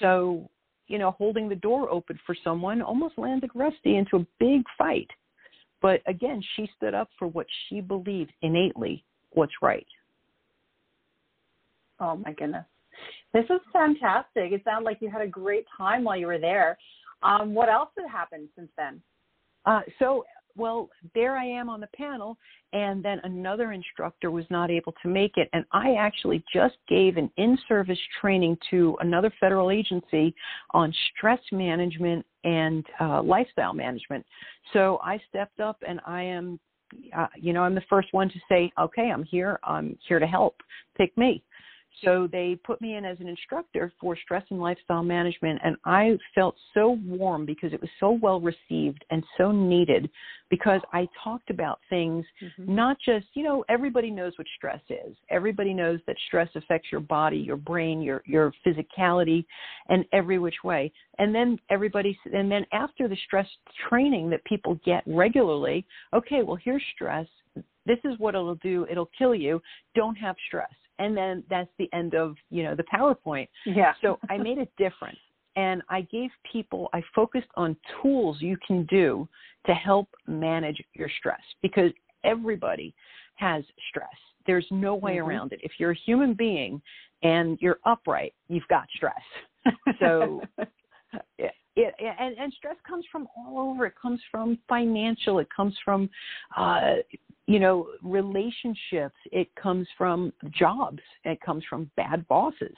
so 0.00 0.48
you 0.88 0.98
know 0.98 1.12
holding 1.12 1.48
the 1.48 1.56
door 1.56 1.90
open 1.90 2.18
for 2.26 2.36
someone 2.44 2.82
almost 2.82 3.16
landed 3.16 3.50
Rusty 3.54 3.96
into 3.96 4.16
a 4.16 4.26
big 4.38 4.62
fight. 4.76 5.08
But 5.80 6.02
again 6.06 6.42
she 6.54 6.68
stood 6.76 6.92
up 6.92 7.08
for 7.18 7.28
what 7.28 7.46
she 7.68 7.80
believed 7.80 8.32
innately 8.42 9.04
what's 9.32 9.52
right 9.62 9.86
Oh 12.00 12.16
my 12.16 12.32
goodness. 12.32 12.64
This 13.32 13.44
is 13.44 13.60
fantastic. 13.72 14.52
It 14.52 14.62
sounded 14.64 14.84
like 14.84 14.98
you 15.00 15.10
had 15.10 15.20
a 15.20 15.26
great 15.26 15.66
time 15.76 16.04
while 16.04 16.16
you 16.16 16.26
were 16.26 16.38
there. 16.38 16.78
Um, 17.22 17.54
what 17.54 17.68
else 17.68 17.90
has 17.98 18.10
happened 18.10 18.48
since 18.56 18.70
then? 18.76 19.00
Uh, 19.66 19.80
so 19.98 20.24
well, 20.58 20.90
there 21.14 21.36
I 21.36 21.44
am 21.44 21.70
on 21.70 21.80
the 21.80 21.88
panel, 21.94 22.36
and 22.72 23.02
then 23.02 23.20
another 23.22 23.72
instructor 23.72 24.30
was 24.30 24.44
not 24.50 24.70
able 24.70 24.92
to 25.02 25.08
make 25.08 25.36
it. 25.36 25.48
And 25.52 25.64
I 25.72 25.94
actually 25.94 26.44
just 26.52 26.74
gave 26.88 27.16
an 27.16 27.30
in 27.36 27.56
service 27.68 27.98
training 28.20 28.58
to 28.70 28.96
another 29.00 29.32
federal 29.40 29.70
agency 29.70 30.34
on 30.72 30.92
stress 31.16 31.40
management 31.52 32.26
and 32.44 32.84
uh, 33.00 33.22
lifestyle 33.22 33.72
management. 33.72 34.26
So 34.72 34.98
I 35.02 35.20
stepped 35.28 35.60
up 35.60 35.78
and 35.86 36.00
I 36.06 36.22
am, 36.24 36.58
uh, 37.16 37.28
you 37.36 37.52
know, 37.52 37.62
I'm 37.62 37.74
the 37.74 37.82
first 37.88 38.08
one 38.12 38.28
to 38.28 38.38
say, 38.48 38.70
okay, 38.78 39.10
I'm 39.12 39.24
here. 39.24 39.58
I'm 39.62 39.96
here 40.06 40.18
to 40.18 40.26
help. 40.26 40.56
Pick 40.96 41.16
me. 41.16 41.42
So 42.04 42.28
they 42.30 42.58
put 42.64 42.80
me 42.80 42.96
in 42.96 43.04
as 43.04 43.18
an 43.20 43.28
instructor 43.28 43.92
for 44.00 44.16
stress 44.16 44.44
and 44.50 44.60
lifestyle 44.60 45.02
management, 45.02 45.60
and 45.64 45.76
I 45.84 46.16
felt 46.34 46.54
so 46.74 46.98
warm 47.04 47.44
because 47.44 47.72
it 47.72 47.80
was 47.80 47.90
so 47.98 48.18
well 48.22 48.40
received 48.40 49.04
and 49.10 49.24
so 49.36 49.50
needed 49.52 50.08
because 50.50 50.80
I 50.92 51.08
talked 51.22 51.50
about 51.50 51.80
things, 51.90 52.24
mm-hmm. 52.42 52.74
not 52.74 52.96
just, 53.04 53.26
you 53.34 53.42
know, 53.42 53.64
everybody 53.68 54.10
knows 54.10 54.32
what 54.38 54.46
stress 54.56 54.80
is. 54.88 55.16
Everybody 55.30 55.74
knows 55.74 56.00
that 56.06 56.16
stress 56.26 56.48
affects 56.54 56.88
your 56.90 57.00
body, 57.00 57.36
your 57.36 57.56
brain, 57.56 58.00
your, 58.00 58.22
your 58.24 58.52
physicality, 58.66 59.44
and 59.88 60.04
every 60.12 60.38
which 60.38 60.62
way. 60.64 60.92
And 61.18 61.34
then 61.34 61.58
everybody, 61.70 62.18
and 62.32 62.50
then 62.50 62.64
after 62.72 63.08
the 63.08 63.16
stress 63.26 63.48
training 63.88 64.30
that 64.30 64.44
people 64.44 64.78
get 64.84 65.02
regularly, 65.06 65.86
okay, 66.14 66.42
well, 66.42 66.58
here's 66.62 66.82
stress. 66.94 67.26
This 67.86 67.98
is 68.04 68.18
what 68.18 68.34
it'll 68.34 68.54
do. 68.56 68.86
It'll 68.90 69.10
kill 69.18 69.34
you. 69.34 69.60
Don't 69.94 70.16
have 70.16 70.36
stress 70.46 70.68
and 70.98 71.16
then 71.16 71.42
that's 71.48 71.70
the 71.78 71.88
end 71.92 72.14
of 72.14 72.34
you 72.50 72.62
know 72.62 72.74
the 72.74 72.84
powerpoint 72.84 73.48
yeah 73.66 73.92
so 74.02 74.18
i 74.30 74.36
made 74.36 74.58
it 74.58 74.70
different 74.78 75.16
and 75.56 75.82
i 75.88 76.00
gave 76.02 76.30
people 76.50 76.88
i 76.92 77.02
focused 77.14 77.48
on 77.56 77.76
tools 78.02 78.38
you 78.40 78.56
can 78.66 78.84
do 78.86 79.28
to 79.66 79.74
help 79.74 80.08
manage 80.26 80.82
your 80.94 81.10
stress 81.18 81.40
because 81.62 81.90
everybody 82.24 82.94
has 83.36 83.64
stress 83.88 84.08
there's 84.46 84.66
no 84.70 84.94
way 84.94 85.16
mm-hmm. 85.16 85.28
around 85.28 85.52
it 85.52 85.60
if 85.62 85.72
you're 85.78 85.92
a 85.92 85.98
human 86.06 86.34
being 86.34 86.80
and 87.22 87.58
you're 87.60 87.78
upright 87.84 88.34
you've 88.48 88.68
got 88.68 88.86
stress 88.94 89.74
so 90.00 90.40
it, 91.78 91.94
and, 92.18 92.36
and 92.38 92.52
stress 92.54 92.76
comes 92.86 93.04
from 93.10 93.26
all 93.36 93.58
over. 93.58 93.86
It 93.86 93.94
comes 94.00 94.20
from 94.30 94.58
financial. 94.68 95.38
It 95.38 95.48
comes 95.54 95.74
from 95.84 96.10
uh, 96.56 96.96
you 97.48 97.58
know, 97.58 97.88
relationships, 98.02 99.16
it 99.32 99.48
comes 99.56 99.88
from 99.96 100.34
jobs, 100.50 101.00
it 101.24 101.40
comes 101.40 101.64
from 101.68 101.90
bad 101.96 102.28
bosses. 102.28 102.76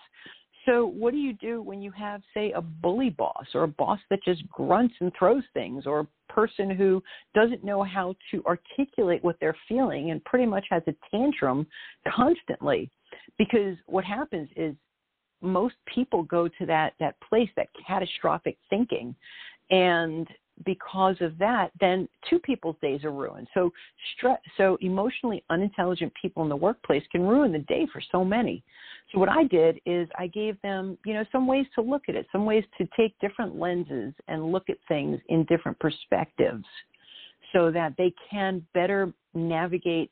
So, 0.65 0.87
what 0.87 1.13
do 1.13 1.19
you 1.19 1.33
do 1.33 1.61
when 1.61 1.83
you 1.83 1.91
have, 1.91 2.23
say, 2.33 2.53
a 2.53 2.61
bully 2.61 3.11
boss 3.11 3.47
or 3.53 3.65
a 3.65 3.69
boss 3.69 3.99
that 4.11 4.23
just 4.25 4.49
grunts 4.49 4.95
and 5.01 5.11
throws 5.19 5.43
things, 5.55 5.87
or 5.87 6.01
a 6.01 6.33
person 6.33 6.71
who 6.71 7.03
doesn't 7.35 7.65
know 7.65 7.83
how 7.83 8.15
to 8.31 8.45
articulate 8.45 9.25
what 9.25 9.37
they're 9.41 9.57
feeling 9.69 10.13
and 10.13 10.25
pretty 10.25 10.47
much 10.47 10.67
has 10.71 10.85
a 10.87 10.95
tantrum 11.11 11.67
constantly? 12.09 12.89
Because 13.39 13.77
what 13.87 14.05
happens 14.05 14.49
is 14.55 14.77
most 15.43 15.75
people 15.93 16.23
go 16.23 16.47
to 16.47 16.67
that 16.67 16.93
that 17.01 17.17
place, 17.29 17.51
that 17.57 17.69
catastrophic 17.85 18.57
thinking, 18.69 19.17
and 19.71 20.29
because 20.65 21.17
of 21.21 21.39
that, 21.39 21.71
then 21.81 22.09
two 22.29 22.39
people's 22.39 22.77
days 22.83 23.05
are 23.05 23.13
ruined. 23.13 23.49
So 23.55 23.73
stress, 24.17 24.39
so 24.57 24.77
emotionally 24.81 25.43
unintelligent 25.51 26.13
people 26.21 26.43
in 26.43 26.49
the 26.49 26.57
workplace 26.57 27.03
can 27.11 27.23
ruin 27.23 27.53
the 27.53 27.61
day 27.61 27.87
for 27.93 28.03
so 28.13 28.25
many. 28.25 28.63
So 29.13 29.19
what 29.19 29.29
I 29.29 29.45
did 29.45 29.81
is 29.87 30.09
I 30.19 30.27
gave 30.27 30.61
them, 30.63 30.99
you 31.05 31.15
know, 31.15 31.25
some 31.33 31.47
ways 31.47 31.67
to 31.75 31.83
look 31.83 32.03
at 32.09 32.15
it, 32.15 32.27
some 32.31 32.45
ways 32.45 32.65
to 32.79 32.89
take 32.97 33.19
different 33.21 33.57
lenses 33.57 34.15
and 34.29 34.53
look 34.53 34.69
at 34.69 34.77
things 34.89 35.19
in 35.29 35.45
different 35.45 35.79
perspectives 35.79 36.65
so 37.53 37.71
that 37.73 37.95
they 37.99 38.13
can 38.31 38.65
better 38.75 39.13
navigate 39.35 40.11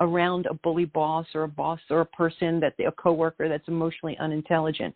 around 0.00 0.46
a 0.46 0.54
bully 0.54 0.84
boss 0.84 1.26
or 1.34 1.42
a 1.42 1.48
boss 1.48 1.80
or 1.90 2.00
a 2.00 2.06
person 2.06 2.60
that 2.60 2.74
a 2.86 2.92
coworker 2.92 3.48
that's 3.48 3.66
emotionally 3.66 4.16
unintelligent 4.18 4.94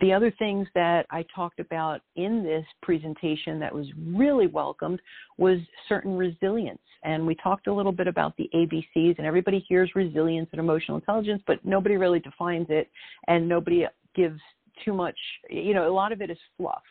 the 0.00 0.12
other 0.12 0.32
things 0.38 0.66
that 0.74 1.06
I 1.10 1.24
talked 1.34 1.60
about 1.60 2.00
in 2.16 2.42
this 2.42 2.64
presentation 2.82 3.60
that 3.60 3.72
was 3.72 3.86
really 3.96 4.48
welcomed 4.48 5.00
was 5.38 5.58
certain 5.88 6.16
resilience. 6.16 6.80
And 7.04 7.24
we 7.24 7.36
talked 7.36 7.68
a 7.68 7.72
little 7.72 7.92
bit 7.92 8.08
about 8.08 8.36
the 8.36 8.50
ABCs, 8.54 9.18
and 9.18 9.26
everybody 9.26 9.64
hears 9.68 9.90
resilience 9.94 10.48
and 10.52 10.58
emotional 10.58 10.96
intelligence, 10.96 11.42
but 11.46 11.64
nobody 11.64 11.96
really 11.96 12.18
defines 12.18 12.66
it, 12.70 12.90
and 13.28 13.48
nobody 13.48 13.86
gives 14.16 14.40
too 14.84 14.92
much, 14.92 15.16
you 15.48 15.74
know, 15.74 15.88
a 15.88 15.92
lot 15.92 16.10
of 16.10 16.20
it 16.20 16.30
is 16.30 16.38
fluff. 16.56 16.82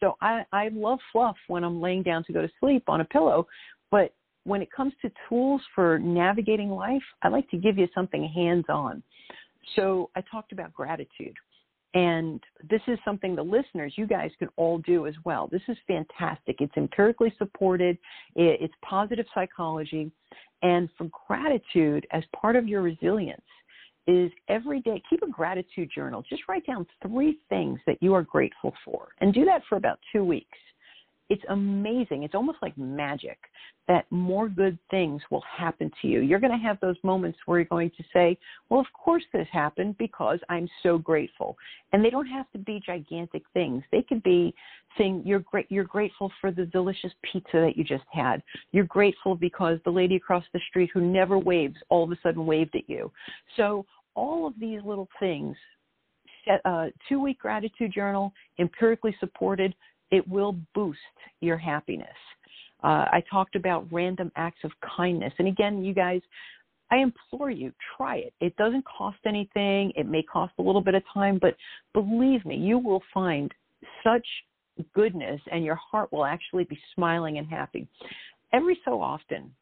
So 0.00 0.16
I, 0.20 0.44
I 0.52 0.70
love 0.72 0.98
fluff 1.12 1.36
when 1.46 1.62
I'm 1.62 1.80
laying 1.80 2.02
down 2.02 2.24
to 2.24 2.32
go 2.32 2.42
to 2.42 2.50
sleep 2.58 2.84
on 2.88 3.00
a 3.00 3.04
pillow, 3.04 3.46
but 3.90 4.12
when 4.44 4.62
it 4.62 4.72
comes 4.72 4.94
to 5.02 5.12
tools 5.28 5.60
for 5.74 5.98
navigating 5.98 6.70
life, 6.70 7.02
I 7.22 7.28
like 7.28 7.48
to 7.50 7.58
give 7.58 7.78
you 7.78 7.86
something 7.94 8.24
hands 8.34 8.64
on. 8.68 9.02
So 9.76 10.10
I 10.16 10.22
talked 10.22 10.52
about 10.52 10.72
gratitude 10.72 11.36
and 11.94 12.40
this 12.68 12.80
is 12.86 12.98
something 13.04 13.34
the 13.34 13.42
listeners, 13.42 13.94
you 13.96 14.06
guys, 14.06 14.30
can 14.38 14.48
all 14.56 14.78
do 14.78 15.06
as 15.06 15.14
well. 15.24 15.48
This 15.50 15.62
is 15.68 15.76
fantastic. 15.88 16.56
It's 16.60 16.76
empirically 16.76 17.34
supported, 17.38 17.98
it's 18.36 18.74
positive 18.82 19.26
psychology. 19.34 20.10
And 20.62 20.88
for 20.96 21.08
gratitude, 21.26 22.06
as 22.12 22.22
part 22.38 22.54
of 22.54 22.68
your 22.68 22.82
resilience, 22.82 23.40
is 24.06 24.30
every 24.48 24.80
day 24.80 25.02
keep 25.08 25.22
a 25.22 25.28
gratitude 25.28 25.90
journal. 25.94 26.22
Just 26.28 26.42
write 26.48 26.66
down 26.66 26.86
three 27.06 27.38
things 27.48 27.78
that 27.86 27.98
you 28.00 28.14
are 28.14 28.22
grateful 28.22 28.72
for 28.84 29.08
and 29.18 29.32
do 29.32 29.44
that 29.44 29.62
for 29.68 29.76
about 29.76 29.98
two 30.12 30.24
weeks 30.24 30.58
it's 31.30 31.44
amazing. 31.48 32.24
It's 32.24 32.34
almost 32.34 32.58
like 32.60 32.76
magic 32.76 33.38
that 33.86 34.04
more 34.10 34.48
good 34.48 34.76
things 34.90 35.22
will 35.30 35.44
happen 35.56 35.90
to 36.02 36.08
you. 36.08 36.20
You're 36.20 36.40
going 36.40 36.52
to 36.52 36.58
have 36.58 36.78
those 36.80 36.96
moments 37.04 37.38
where 37.46 37.60
you're 37.60 37.66
going 37.66 37.92
to 37.96 38.04
say, 38.12 38.36
Well, 38.68 38.80
of 38.80 38.86
course 38.92 39.22
this 39.32 39.46
happened 39.52 39.96
because 39.96 40.40
I'm 40.48 40.68
so 40.82 40.98
grateful. 40.98 41.56
And 41.92 42.04
they 42.04 42.10
don't 42.10 42.26
have 42.26 42.50
to 42.50 42.58
be 42.58 42.82
gigantic 42.84 43.44
things. 43.54 43.84
They 43.92 44.02
could 44.02 44.24
be 44.24 44.52
saying 44.98 45.22
you're 45.24 45.40
great 45.40 45.66
you're 45.70 45.84
grateful 45.84 46.32
for 46.40 46.50
the 46.50 46.66
delicious 46.66 47.12
pizza 47.22 47.58
that 47.64 47.76
you 47.76 47.84
just 47.84 48.04
had. 48.12 48.42
You're 48.72 48.84
grateful 48.84 49.36
because 49.36 49.78
the 49.84 49.90
lady 49.90 50.16
across 50.16 50.44
the 50.52 50.60
street 50.68 50.90
who 50.92 51.00
never 51.00 51.38
waves 51.38 51.76
all 51.90 52.02
of 52.02 52.10
a 52.10 52.18
sudden 52.24 52.44
waved 52.44 52.74
at 52.74 52.90
you. 52.90 53.12
So 53.56 53.86
all 54.16 54.48
of 54.48 54.54
these 54.58 54.80
little 54.84 55.08
things 55.20 55.56
uh, 56.64 56.86
two 57.08 57.20
week 57.20 57.38
gratitude 57.38 57.92
journal, 57.92 58.32
empirically 58.58 59.14
supported, 59.20 59.74
it 60.10 60.26
will 60.28 60.56
boost 60.74 60.98
your 61.40 61.56
happiness. 61.56 62.08
Uh, 62.82 63.06
I 63.12 63.22
talked 63.30 63.56
about 63.56 63.86
random 63.90 64.32
acts 64.36 64.60
of 64.64 64.72
kindness. 64.96 65.32
And 65.38 65.48
again, 65.48 65.84
you 65.84 65.92
guys, 65.92 66.20
I 66.90 66.96
implore 66.98 67.50
you, 67.50 67.72
try 67.96 68.16
it. 68.16 68.32
It 68.40 68.56
doesn't 68.56 68.84
cost 68.84 69.18
anything. 69.26 69.92
It 69.96 70.06
may 70.06 70.22
cost 70.22 70.52
a 70.58 70.62
little 70.62 70.80
bit 70.80 70.94
of 70.94 71.02
time, 71.12 71.38
but 71.40 71.56
believe 71.92 72.44
me, 72.44 72.56
you 72.56 72.78
will 72.78 73.02
find 73.12 73.52
such 74.02 74.26
goodness 74.94 75.40
and 75.52 75.64
your 75.64 75.76
heart 75.76 76.10
will 76.12 76.24
actually 76.24 76.64
be 76.64 76.78
smiling 76.94 77.38
and 77.38 77.46
happy. 77.46 77.86
Every 78.52 78.78
so 78.84 79.00
often, 79.00 79.52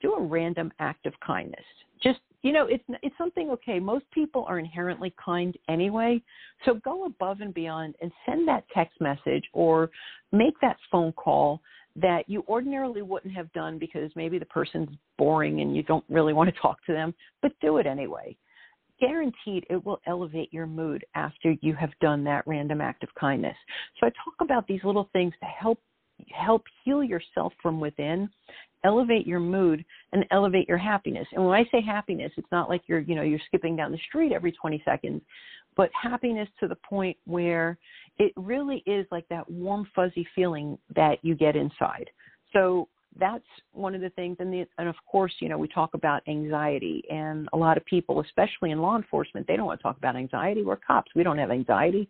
do 0.00 0.14
a 0.14 0.22
random 0.22 0.72
act 0.80 1.06
of 1.06 1.12
kindness. 1.24 1.64
Just 2.02 2.20
you 2.42 2.52
know, 2.52 2.66
it's 2.66 2.84
it's 3.02 3.16
something 3.16 3.50
okay. 3.50 3.78
Most 3.78 4.04
people 4.12 4.44
are 4.48 4.58
inherently 4.58 5.14
kind 5.24 5.56
anyway, 5.68 6.20
so 6.64 6.74
go 6.84 7.04
above 7.06 7.40
and 7.40 7.54
beyond 7.54 7.94
and 8.02 8.10
send 8.26 8.46
that 8.48 8.64
text 8.74 9.00
message 9.00 9.44
or 9.52 9.90
make 10.32 10.54
that 10.60 10.76
phone 10.90 11.12
call 11.12 11.60
that 11.94 12.24
you 12.26 12.42
ordinarily 12.48 13.02
wouldn't 13.02 13.34
have 13.34 13.52
done 13.52 13.78
because 13.78 14.10
maybe 14.16 14.38
the 14.38 14.46
person's 14.46 14.88
boring 15.18 15.60
and 15.60 15.76
you 15.76 15.82
don't 15.82 16.04
really 16.08 16.32
want 16.32 16.52
to 16.52 16.60
talk 16.60 16.78
to 16.86 16.92
them, 16.92 17.14
but 17.42 17.52
do 17.60 17.76
it 17.76 17.86
anyway. 17.86 18.36
Guaranteed 18.98 19.66
it 19.68 19.84
will 19.84 20.00
elevate 20.06 20.52
your 20.52 20.66
mood 20.66 21.04
after 21.14 21.54
you 21.60 21.74
have 21.74 21.90
done 22.00 22.24
that 22.24 22.46
random 22.46 22.80
act 22.80 23.02
of 23.02 23.14
kindness. 23.14 23.56
So 24.00 24.06
I 24.06 24.10
talk 24.10 24.34
about 24.40 24.66
these 24.66 24.80
little 24.84 25.08
things 25.12 25.34
to 25.40 25.46
help 25.46 25.78
help 26.30 26.62
heal 26.84 27.02
yourself 27.02 27.52
from 27.60 27.80
within 27.80 28.28
elevate 28.84 29.26
your 29.26 29.40
mood 29.40 29.84
and 30.12 30.24
elevate 30.30 30.68
your 30.68 30.78
happiness. 30.78 31.26
And 31.32 31.44
when 31.44 31.54
I 31.54 31.64
say 31.70 31.80
happiness, 31.80 32.32
it's 32.36 32.50
not 32.52 32.68
like 32.68 32.82
you're, 32.86 33.00
you 33.00 33.14
know, 33.14 33.22
you're 33.22 33.40
skipping 33.46 33.76
down 33.76 33.92
the 33.92 33.98
street 34.08 34.32
every 34.32 34.52
20 34.52 34.82
seconds, 34.84 35.22
but 35.76 35.90
happiness 36.00 36.48
to 36.60 36.68
the 36.68 36.76
point 36.76 37.16
where 37.26 37.78
it 38.18 38.32
really 38.36 38.82
is 38.86 39.06
like 39.10 39.28
that 39.28 39.48
warm 39.50 39.88
fuzzy 39.94 40.26
feeling 40.34 40.78
that 40.94 41.18
you 41.22 41.34
get 41.34 41.56
inside. 41.56 42.10
So 42.52 42.88
that's 43.18 43.44
one 43.72 43.94
of 43.94 44.00
the 44.00 44.10
things. 44.10 44.36
And 44.40 44.52
the, 44.52 44.66
and 44.78 44.88
of 44.88 44.94
course 45.10 45.32
you 45.40 45.48
know 45.48 45.58
we 45.58 45.68
talk 45.68 45.94
about 45.94 46.22
anxiety 46.28 47.02
and 47.10 47.48
a 47.52 47.56
lot 47.56 47.76
of 47.76 47.84
people 47.84 48.20
especially 48.20 48.70
in 48.70 48.80
law 48.80 48.96
enforcement 48.96 49.46
they 49.46 49.56
don't 49.56 49.66
want 49.66 49.80
to 49.80 49.82
talk 49.82 49.96
about 49.96 50.16
anxiety. 50.16 50.62
We're 50.62 50.76
cops. 50.76 51.12
We 51.14 51.22
don't 51.22 51.38
have 51.38 51.50
anxiety. 51.50 52.08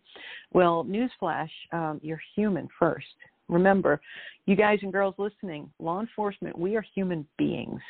Well 0.52 0.85
newsflash 0.85 1.50
um, 1.73 2.00
you're 2.02 2.21
human 2.35 2.69
first 2.79 3.07
Remember, 3.52 4.00
you 4.47 4.56
guys 4.56 4.78
and 4.82 4.92
girls 4.92 5.14
listening, 5.18 5.71
law 5.78 6.00
enforcement, 6.00 6.59
we 6.59 6.76
are 6.76 6.85
human 6.94 7.26
beings. 7.38 7.80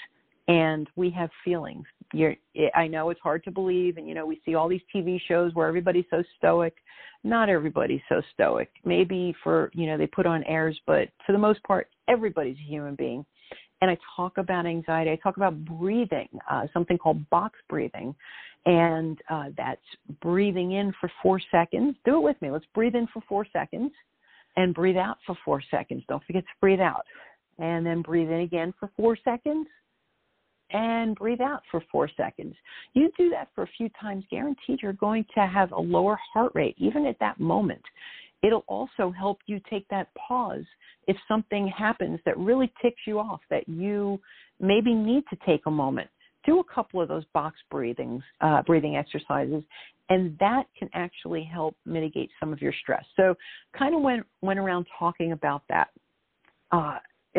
and 0.48 0.88
we 0.96 1.08
have 1.10 1.30
feelings. 1.44 1.84
You're, 2.12 2.34
I 2.74 2.86
know 2.88 3.10
it's 3.10 3.20
hard 3.20 3.44
to 3.44 3.50
believe, 3.50 3.96
and 3.96 4.08
you 4.08 4.14
know 4.14 4.26
we 4.26 4.40
see 4.44 4.54
all 4.54 4.68
these 4.68 4.82
TV 4.94 5.20
shows 5.28 5.54
where 5.54 5.68
everybody's 5.68 6.04
so 6.10 6.22
stoic. 6.36 6.74
Not 7.24 7.48
everybody's 7.48 8.00
so 8.08 8.20
stoic. 8.34 8.70
Maybe 8.84 9.34
for 9.42 9.70
you 9.72 9.86
know 9.86 9.96
they 9.96 10.06
put 10.06 10.26
on 10.26 10.42
airs, 10.44 10.78
but 10.86 11.08
for 11.24 11.32
the 11.32 11.38
most 11.38 11.62
part, 11.62 11.88
everybody's 12.08 12.56
a 12.56 12.68
human 12.68 12.96
being. 12.96 13.24
And 13.80 13.90
I 13.90 13.98
talk 14.16 14.38
about 14.38 14.66
anxiety. 14.66 15.10
I 15.10 15.16
talk 15.16 15.36
about 15.36 15.64
breathing, 15.64 16.28
uh, 16.50 16.66
something 16.72 16.98
called 16.98 17.28
box 17.30 17.58
breathing, 17.68 18.14
and 18.66 19.18
uh, 19.30 19.46
that's 19.56 19.80
breathing 20.20 20.72
in 20.72 20.92
for 21.00 21.10
four 21.22 21.40
seconds. 21.50 21.96
Do 22.04 22.16
it 22.16 22.22
with 22.22 22.40
me. 22.42 22.50
Let's 22.50 22.66
breathe 22.74 22.94
in 22.94 23.06
for 23.12 23.22
four 23.28 23.46
seconds, 23.52 23.92
and 24.56 24.74
breathe 24.74 24.96
out 24.96 25.18
for 25.26 25.36
four 25.44 25.62
seconds. 25.70 26.04
Don't 26.08 26.24
forget 26.24 26.42
to 26.42 26.60
breathe 26.60 26.80
out, 26.80 27.04
and 27.58 27.84
then 27.84 28.02
breathe 28.02 28.30
in 28.30 28.40
again 28.40 28.74
for 28.78 28.90
four 28.96 29.16
seconds 29.24 29.66
and 30.70 31.14
breathe 31.16 31.40
out 31.40 31.62
for 31.70 31.82
four 31.92 32.08
seconds. 32.16 32.54
You 32.94 33.10
do 33.16 33.30
that 33.30 33.48
for 33.54 33.64
a 33.64 33.70
few 33.76 33.90
times, 34.00 34.24
guaranteed 34.30 34.80
you're 34.82 34.94
going 34.94 35.24
to 35.34 35.46
have 35.46 35.72
a 35.72 35.80
lower 35.80 36.18
heart 36.32 36.52
rate, 36.54 36.74
even 36.78 37.06
at 37.06 37.18
that 37.20 37.38
moment. 37.38 37.82
It'll 38.42 38.64
also 38.66 39.10
help 39.10 39.38
you 39.46 39.60
take 39.70 39.86
that 39.88 40.08
pause 40.14 40.64
if 41.06 41.16
something 41.28 41.68
happens 41.68 42.18
that 42.24 42.36
really 42.38 42.72
ticks 42.82 43.00
you 43.06 43.18
off, 43.18 43.40
that 43.50 43.68
you 43.68 44.20
maybe 44.60 44.94
need 44.94 45.24
to 45.30 45.36
take 45.46 45.66
a 45.66 45.70
moment. 45.70 46.08
Do 46.44 46.58
a 46.58 46.74
couple 46.74 47.00
of 47.00 47.08
those 47.08 47.24
box 47.32 47.56
breathings, 47.70 48.22
uh, 48.40 48.62
breathing 48.62 48.96
exercises, 48.96 49.62
and 50.12 50.36
that 50.40 50.64
can 50.78 50.90
actually 50.92 51.42
help 51.42 51.74
mitigate 51.86 52.28
some 52.38 52.52
of 52.52 52.60
your 52.60 52.74
stress. 52.82 53.04
So, 53.16 53.34
kind 53.76 53.94
of 53.94 54.02
went 54.02 54.26
went 54.42 54.58
around 54.58 54.86
talking 54.98 55.32
about 55.32 55.62
that. 55.70 55.88
Uh, 56.70 56.98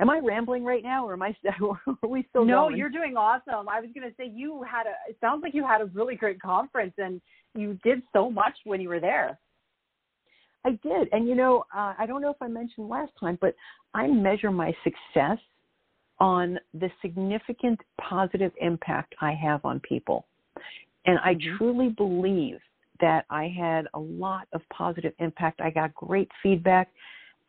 am 0.00 0.10
I 0.10 0.20
rambling 0.22 0.62
right 0.62 0.82
now, 0.82 1.08
or 1.08 1.14
am 1.14 1.22
I? 1.22 1.34
Are 2.02 2.08
we 2.08 2.26
still? 2.28 2.44
No, 2.44 2.66
going? 2.66 2.76
you're 2.76 2.90
doing 2.90 3.16
awesome. 3.16 3.66
I 3.68 3.80
was 3.80 3.88
going 3.94 4.08
to 4.08 4.14
say 4.16 4.30
you 4.30 4.62
had 4.70 4.86
a. 4.86 4.92
It 5.08 5.16
sounds 5.22 5.42
like 5.42 5.54
you 5.54 5.66
had 5.66 5.80
a 5.80 5.86
really 5.86 6.16
great 6.16 6.40
conference, 6.40 6.92
and 6.98 7.22
you 7.54 7.78
did 7.82 8.02
so 8.12 8.30
much 8.30 8.54
when 8.64 8.80
you 8.80 8.90
were 8.90 9.00
there. 9.00 9.38
I 10.66 10.72
did, 10.82 11.08
and 11.12 11.26
you 11.26 11.34
know, 11.34 11.64
uh, 11.74 11.94
I 11.98 12.04
don't 12.06 12.20
know 12.20 12.30
if 12.30 12.42
I 12.42 12.48
mentioned 12.48 12.90
last 12.90 13.12
time, 13.18 13.38
but 13.40 13.54
I 13.94 14.06
measure 14.06 14.50
my 14.50 14.74
success 14.84 15.38
on 16.20 16.58
the 16.74 16.90
significant 17.00 17.80
positive 17.98 18.52
impact 18.60 19.14
I 19.22 19.32
have 19.32 19.64
on 19.64 19.80
people, 19.80 20.26
and 21.08 21.18
I 21.24 21.34
mm-hmm. 21.34 21.56
truly 21.56 21.88
believe 21.88 22.58
that 23.00 23.24
I 23.30 23.52
had 23.58 23.86
a 23.94 23.98
lot 23.98 24.46
of 24.52 24.60
positive 24.72 25.12
impact. 25.18 25.60
I 25.60 25.70
got 25.70 25.92
great 25.94 26.28
feedback 26.42 26.88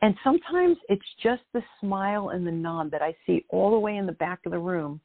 and 0.01 0.15
sometimes 0.23 0.77
it's 0.87 1.01
just 1.21 1.41
the 1.53 1.61
smile 1.79 2.29
and 2.29 2.47
the 2.47 2.51
nod 2.51 2.89
that 2.91 3.01
I 3.01 3.15
see 3.25 3.45
all 3.49 3.71
the 3.71 3.79
way 3.79 3.97
in 3.97 4.05
the 4.05 4.13
back 4.13 4.39
of 4.45 4.51
the 4.51 4.59
room 4.59 5.01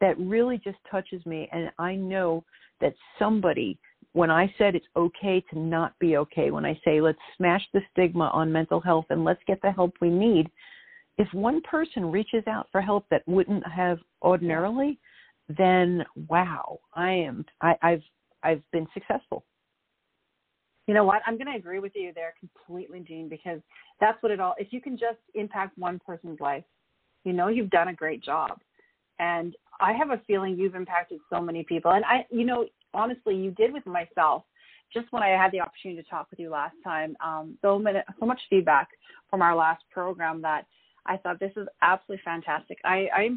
that 0.00 0.18
really 0.18 0.58
just 0.58 0.78
touches 0.90 1.24
me. 1.24 1.48
And 1.52 1.70
I 1.78 1.94
know 1.94 2.44
that 2.80 2.94
somebody, 3.18 3.78
when 4.12 4.30
I 4.30 4.52
said 4.58 4.74
it's 4.74 4.86
okay 4.96 5.42
to 5.50 5.58
not 5.58 5.96
be 6.00 6.16
okay, 6.16 6.50
when 6.50 6.64
I 6.64 6.78
say 6.84 7.00
let's 7.00 7.18
smash 7.36 7.62
the 7.72 7.80
stigma 7.92 8.30
on 8.32 8.52
mental 8.52 8.80
health 8.80 9.06
and 9.10 9.24
let's 9.24 9.42
get 9.46 9.62
the 9.62 9.70
help 9.70 9.92
we 10.00 10.10
need, 10.10 10.50
if 11.16 11.32
one 11.32 11.62
person 11.62 12.10
reaches 12.10 12.42
out 12.48 12.66
for 12.72 12.80
help 12.80 13.06
that 13.10 13.22
wouldn't 13.28 13.64
have 13.68 13.98
ordinarily, 14.20 14.98
then 15.48 16.04
wow, 16.28 16.78
I 16.94 17.12
am 17.12 17.44
I, 17.60 17.74
I've 17.82 18.02
I've 18.42 18.62
been 18.72 18.86
successful. 18.94 19.44
You 20.86 20.92
know 20.92 21.04
what? 21.04 21.22
I'm 21.26 21.38
going 21.38 21.50
to 21.50 21.56
agree 21.56 21.78
with 21.78 21.92
you 21.94 22.12
there 22.14 22.34
completely, 22.38 23.00
Jean, 23.00 23.28
because 23.28 23.60
that's 24.00 24.22
what 24.22 24.32
it 24.32 24.40
all. 24.40 24.54
If 24.58 24.70
you 24.70 24.82
can 24.82 24.98
just 24.98 25.18
impact 25.34 25.78
one 25.78 25.98
person's 26.04 26.40
life, 26.40 26.64
you 27.24 27.32
know 27.32 27.48
you've 27.48 27.70
done 27.70 27.88
a 27.88 27.94
great 27.94 28.22
job. 28.22 28.58
And 29.18 29.54
I 29.80 29.92
have 29.92 30.10
a 30.10 30.20
feeling 30.26 30.58
you've 30.58 30.74
impacted 30.74 31.20
so 31.30 31.40
many 31.40 31.64
people. 31.64 31.92
And 31.92 32.04
I, 32.04 32.26
you 32.30 32.44
know, 32.44 32.66
honestly, 32.92 33.34
you 33.34 33.50
did 33.52 33.72
with 33.72 33.86
myself. 33.86 34.44
Just 34.92 35.10
when 35.10 35.22
I 35.22 35.30
had 35.30 35.50
the 35.50 35.60
opportunity 35.60 36.02
to 36.02 36.08
talk 36.08 36.28
with 36.30 36.38
you 36.38 36.50
last 36.50 36.76
time, 36.84 37.16
um, 37.24 37.56
so 37.62 37.78
many, 37.78 38.00
so 38.20 38.26
much 38.26 38.40
feedback 38.50 38.88
from 39.30 39.42
our 39.42 39.56
last 39.56 39.82
program 39.90 40.42
that 40.42 40.66
I 41.06 41.16
thought 41.16 41.40
this 41.40 41.52
is 41.56 41.66
absolutely 41.82 42.22
fantastic. 42.24 42.78
I, 42.84 43.08
I, 43.12 43.28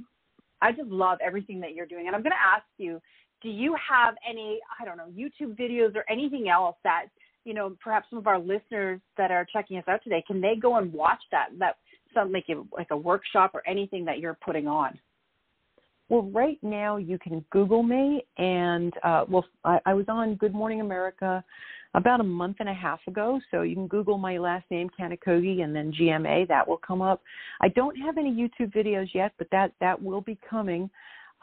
I 0.61 0.71
just 0.71 0.89
love 0.89 1.19
everything 1.25 1.59
that 1.61 1.73
you're 1.73 1.85
doing. 1.85 2.07
And 2.07 2.15
I'm 2.15 2.23
going 2.23 2.31
to 2.31 2.55
ask 2.55 2.65
you, 2.77 2.99
do 3.43 3.49
you 3.49 3.75
have 3.89 4.15
any, 4.27 4.59
I 4.81 4.85
don't 4.85 4.97
know, 4.97 5.09
YouTube 5.15 5.57
videos 5.59 5.95
or 5.95 6.03
anything 6.09 6.49
else 6.49 6.75
that 6.83 7.05
you 7.47 7.53
know, 7.53 7.77
perhaps 7.81 8.07
some 8.09 8.19
of 8.19 8.27
our 8.27 8.37
listeners 8.37 8.99
that 9.17 9.31
are 9.31 9.47
checking 9.53 9.77
us 9.77 9.85
out 9.87 10.03
today, 10.03 10.21
can 10.27 10.41
they 10.41 10.55
go 10.61 10.75
and 10.75 10.91
watch 10.91 11.21
that? 11.31 11.47
That 11.59 11.77
something 12.13 12.33
like 12.33 12.45
a, 12.49 12.61
like 12.75 12.87
a 12.91 12.97
workshop 12.97 13.51
or 13.53 13.65
anything 13.65 14.03
that 14.03 14.19
you're 14.19 14.37
putting 14.45 14.67
on? 14.67 14.99
Well, 16.09 16.23
right 16.23 16.57
now 16.61 16.97
you 16.97 17.19
can 17.19 17.43
Google 17.51 17.83
me, 17.83 18.23
and 18.37 18.93
uh, 19.03 19.25
well, 19.27 19.45
I, 19.65 19.79
I 19.85 19.93
was 19.93 20.05
on 20.07 20.35
Good 20.35 20.53
Morning 20.53 20.79
America 20.79 21.43
about 21.93 22.19
a 22.21 22.23
month 22.23 22.57
and 22.59 22.69
a 22.69 22.73
half 22.73 22.99
ago. 23.07 23.39
So 23.51 23.63
you 23.63 23.75
can 23.75 23.87
Google 23.87 24.17
my 24.17 24.37
last 24.37 24.65
name, 24.71 24.89
Kanokogi, 24.97 25.63
and 25.63 25.75
then 25.75 25.91
GMA. 25.91 26.47
That 26.47 26.67
will 26.67 26.77
come 26.77 27.01
up. 27.01 27.21
I 27.61 27.69
don't 27.69 27.95
have 27.97 28.17
any 28.17 28.31
YouTube 28.31 28.73
videos 28.73 29.07
yet, 29.13 29.33
but 29.37 29.47
that 29.51 29.73
that 29.81 30.01
will 30.01 30.21
be 30.21 30.37
coming. 30.49 30.89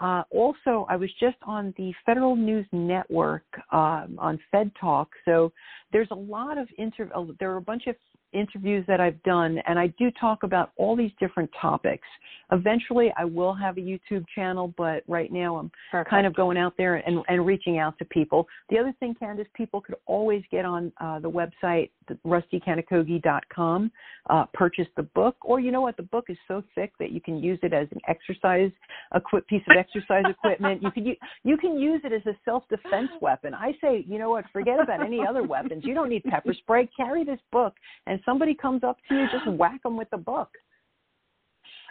Uh, 0.00 0.22
also, 0.31 0.87
I 0.88 0.96
was 0.96 1.11
just 1.20 1.37
on 1.42 1.72
the 1.77 1.92
Federal 2.05 2.35
News 2.35 2.66
Network 2.72 3.44
um, 3.70 4.16
on 4.18 4.40
Fed 4.50 4.72
Talk, 4.81 5.11
so 5.24 5.53
there's 5.92 6.09
a 6.11 6.16
lot 6.16 6.59
of 6.59 6.68
inter. 6.79 7.09
Uh, 7.14 7.27
there 7.38 7.53
are 7.53 7.59
a 7.59 7.62
bunch 7.62 7.87
of 7.87 7.94
interviews 8.35 8.85
that 8.88 9.01
I've 9.01 9.23
done, 9.23 9.59
and 9.66 9.79
I 9.79 9.88
do 9.99 10.11
talk 10.20 10.42
about 10.42 10.73
all 10.77 10.97
these 10.97 11.12
different 11.18 11.51
topics. 11.61 12.07
Eventually, 12.53 13.12
I 13.16 13.25
will 13.25 13.55
have 13.55 13.79
a 13.79 13.81
YouTube 13.81 14.25
channel, 14.35 14.75
but 14.77 15.03
right 15.09 15.33
now 15.33 15.57
I'm 15.57 15.70
Perfect. 15.90 16.11
kind 16.11 16.27
of 16.27 16.35
going 16.35 16.59
out 16.59 16.75
there 16.77 16.97
and, 16.97 17.23
and 17.29 17.47
reaching 17.47 17.79
out 17.79 17.99
to 17.99 18.05
people. 18.07 18.47
The 18.68 18.79
other 18.79 18.94
thing, 19.01 19.14
Candice, 19.20 19.47
people 19.55 19.81
could 19.81 19.97
always 20.07 20.42
get 20.51 20.64
on 20.64 20.92
uh, 21.01 21.20
the 21.20 21.31
website, 21.31 21.90
rustykanokogi.com, 22.27 23.90
uh, 24.31 24.44
purchase 24.53 24.87
the 24.97 25.03
book, 25.03 25.37
or 25.42 25.61
you 25.61 25.70
know 25.70 25.81
what, 25.81 25.97
the 25.97 26.03
book 26.03 26.27
is 26.29 26.37
so 26.49 26.62
thick 26.75 26.92
that 26.99 27.12
you 27.12 27.20
can 27.20 27.38
use 27.38 27.59
it 27.62 27.73
as 27.73 27.88
an 27.92 28.01
exercise 28.09 28.70
equip 29.14 29.47
piece 29.49 29.62
of 29.70 29.77
exercise 29.77 30.25
equipment. 30.29 30.83
You 30.83 30.90
can 30.90 31.16
you 31.44 31.57
can 31.57 31.79
use 31.79 32.01
it 32.05 32.12
as 32.12 32.25
a 32.27 32.37
self 32.44 32.64
defense 32.68 33.11
weapon. 33.20 33.55
I 33.55 33.73
say, 33.81 34.05
you 34.09 34.18
know 34.18 34.31
what, 34.31 34.44
forget 34.53 34.81
about 34.81 35.05
any 35.05 35.20
other 35.27 35.42
weapons. 35.42 35.85
You 35.85 35.94
don't 35.94 36.09
need 36.09 36.25
pepper 36.25 36.55
spray. 36.55 36.88
Carry 36.97 37.25
this 37.25 37.40
book 37.53 37.75
and 38.07 38.20
somebody 38.24 38.54
comes 38.54 38.82
up 38.84 38.98
to 39.08 39.14
you, 39.14 39.26
just 39.32 39.46
whack 39.58 39.82
them 39.82 39.96
with 39.96 40.10
the 40.10 40.16
book. 40.16 40.50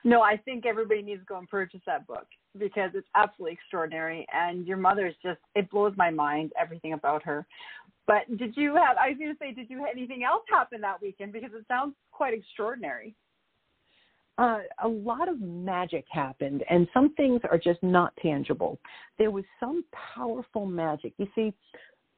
No, 0.05 0.21
I 0.21 0.35
think 0.35 0.65
everybody 0.65 1.01
needs 1.01 1.21
to 1.21 1.25
go 1.25 1.37
and 1.37 1.49
purchase 1.49 1.79
that 1.85 2.05
book 2.07 2.25
because 2.57 2.91
it's 2.93 3.07
absolutely 3.15 3.53
extraordinary. 3.53 4.27
And 4.33 4.67
your 4.67 4.77
mother's 4.77 5.15
just, 5.23 5.39
it 5.55 5.69
blows 5.69 5.93
my 5.95 6.09
mind, 6.09 6.51
everything 6.59 6.93
about 6.93 7.23
her. 7.23 7.45
But 8.05 8.37
did 8.37 8.57
you 8.57 8.75
have, 8.75 8.97
I 8.97 9.09
was 9.09 9.17
going 9.17 9.31
to 9.31 9.37
say, 9.39 9.53
did 9.53 9.69
you 9.69 9.79
have 9.79 9.87
anything 9.95 10.23
else 10.23 10.43
happen 10.49 10.81
that 10.81 11.01
weekend? 11.01 11.31
Because 11.31 11.51
it 11.53 11.65
sounds 11.69 11.95
quite 12.11 12.33
extraordinary. 12.33 13.15
Uh, 14.37 14.59
a 14.83 14.87
lot 14.87 15.29
of 15.29 15.39
magic 15.39 16.05
happened, 16.09 16.63
and 16.67 16.87
some 16.91 17.13
things 17.13 17.39
are 17.51 17.57
just 17.57 17.81
not 17.83 18.11
tangible. 18.19 18.79
There 19.19 19.29
was 19.29 19.43
some 19.59 19.85
powerful 20.15 20.65
magic. 20.65 21.13
You 21.17 21.27
see, 21.35 21.53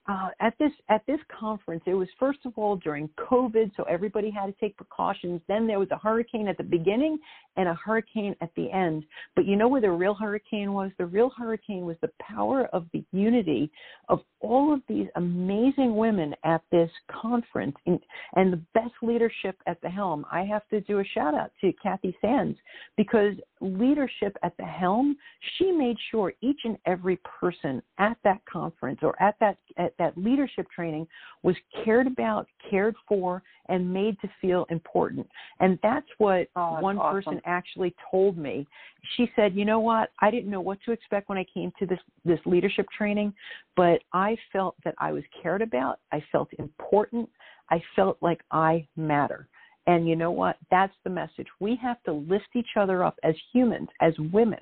uh, 0.08 0.30
at 0.40 0.54
this 0.60 0.72
at 0.90 1.02
this 1.08 1.20
conference, 1.40 1.82
it 1.88 1.96
was 1.96 2.08
first 2.20 2.40
of 2.46 2.54
all 2.58 2.76
during 2.76 3.10
COVID, 3.18 3.72
so 3.76 3.84
everybody 3.84 4.30
had 4.30 4.46
to 4.46 4.54
take 4.60 4.78
precautions. 4.78 5.42
Then 5.48 5.66
there 5.66 5.80
was 5.80 5.90
a 5.92 5.98
hurricane 5.98 6.48
at 6.48 6.58
the 6.58 6.64
beginning 6.64 7.18
and 7.58 7.68
a 7.68 7.74
hurricane 7.74 8.36
at 8.42 8.52
the 8.56 8.72
end. 8.72 9.04
But 9.36 9.46
you 9.46 9.56
know 9.56 9.68
where 9.68 9.82
the 9.82 9.90
real 9.90 10.14
hurricane 10.14 10.74
was? 10.74 10.92
The 11.00 11.06
real 11.08 11.32
hurricane 11.36 11.86
was 11.86 11.98
the 12.02 12.12
power 12.22 12.66
of 12.72 12.86
the 12.94 13.04
unity 13.14 13.72
of 14.10 14.20
all 14.42 14.74
of 14.74 14.82
these 14.88 15.08
amazing 15.16 15.96
women 15.96 16.36
at 16.44 16.62
this 16.72 16.92
conference 17.10 17.76
and, 17.88 18.00
and 18.36 18.54
the 18.54 18.62
best 18.74 18.94
leadership 19.02 19.58
at 19.66 19.82
the 19.82 19.90
helm. 19.90 20.26
I 20.32 20.44
have 20.44 20.68
to 20.70 20.82
do 20.82 21.00
a 21.00 21.04
shout 21.04 21.34
out 21.34 21.52
to 21.62 21.74
Kathy 21.82 22.16
Sands 22.22 22.60
because 22.96 23.34
leadership 23.60 24.38
at 24.44 24.56
the 24.58 24.66
helm, 24.66 25.18
she 25.58 25.72
made 25.72 25.98
sure 26.12 26.34
each 26.42 26.60
and 26.64 26.78
every 26.86 27.20
person 27.40 27.82
at 27.98 28.18
that 28.24 28.42
conference 28.46 29.00
or 29.02 29.20
at 29.22 29.36
that 29.40 29.58
at 29.78 29.95
that 30.00 30.18
leadership 30.18 30.68
training 30.74 31.08
was 31.44 31.56
cared 31.84 32.08
about, 32.08 32.48
cared 32.70 32.96
for, 33.08 33.44
and 33.68 33.92
made 33.92 34.20
to 34.22 34.30
feel 34.42 34.66
important. 34.70 35.28
And 35.60 35.80
that's 35.82 36.08
what 36.18 36.48
oh, 36.56 36.80
one 36.80 36.98
awesome. 36.98 37.22
person 37.22 37.42
actually 37.46 37.96
told 38.12 38.38
me. 38.38 38.68
She 39.16 39.32
said, 39.36 39.56
"You 39.56 39.66
know 39.66 39.80
what? 39.80 40.12
I 40.20 40.32
didn't 40.32 40.52
know 40.52 40.62
what 40.62 40.80
to 40.86 40.92
expect 40.92 41.30
when 41.30 41.38
I 41.38 41.46
came 41.54 41.72
to 41.80 41.86
this 41.86 42.00
this 42.24 42.40
leadership 42.46 42.88
training, 42.96 43.34
but 43.76 44.02
I 44.14 44.38
felt 44.52 44.76
that 44.84 44.96
I 44.98 45.12
was 45.12 45.24
cared 45.42 45.62
about. 45.62 46.00
I 46.12 46.24
felt 46.32 46.50
important. 46.60 47.30
I 47.70 47.82
felt 47.96 48.18
like 48.22 48.42
I 48.52 48.88
matter." 48.96 49.48
And 49.88 50.08
you 50.08 50.16
know 50.16 50.32
what? 50.32 50.58
That's 50.72 50.96
the 51.04 51.10
message. 51.10 51.48
We 51.60 51.76
have 51.82 52.02
to 52.04 52.12
lift 52.12 52.48
each 52.56 52.76
other 52.76 53.04
up 53.04 53.20
as 53.24 53.36
humans, 53.54 53.90
as 54.02 54.14
women, 54.32 54.62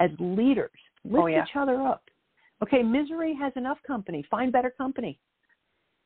as 0.00 0.10
leaders. 0.18 0.70
Oh, 1.06 1.10
lift 1.10 1.22
oh, 1.22 1.26
yeah. 1.26 1.44
each 1.44 1.56
other 1.56 1.82
up. 1.82 2.03
Okay, 2.64 2.82
misery 2.82 3.36
has 3.38 3.52
enough 3.56 3.78
company. 3.86 4.24
Find 4.30 4.50
better 4.50 4.70
company. 4.70 5.18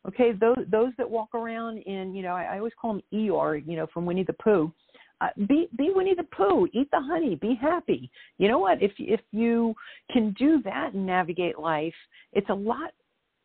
Okay, 0.09 0.33
those 0.33 0.59
those 0.71 0.92
that 0.99 1.09
walk 1.09 1.33
around 1.35 1.79
in, 1.79 2.14
you 2.16 2.23
know, 2.23 2.35
I, 2.35 2.55
I 2.55 2.59
always 2.59 2.73
call 2.81 2.94
them 2.94 3.03
Eeyore, 3.14 3.62
you 3.64 3.77
know, 3.77 3.87
from 3.94 4.07
Winnie 4.07 4.25
the 4.25 4.33
Pooh. 4.44 4.73
uh, 5.21 5.29
be 5.47 5.68
be 5.77 5.90
Winnie 5.94 6.14
the 6.14 6.25
Pooh, 6.25 6.66
eat 6.73 6.88
the 6.90 7.01
honey, 7.01 7.35
be 7.37 7.55
happy. 7.61 8.11
You 8.38 8.49
know 8.49 8.59
what? 8.59 8.83
If 8.83 8.92
if 8.99 9.21
you 9.33 9.75
can 10.12 10.35
do 10.38 10.62
that 10.64 10.94
and 10.94 11.05
navigate 11.07 11.59
life, 11.59 11.94
it's 12.33 12.49
a 12.51 12.55
lot 12.55 12.90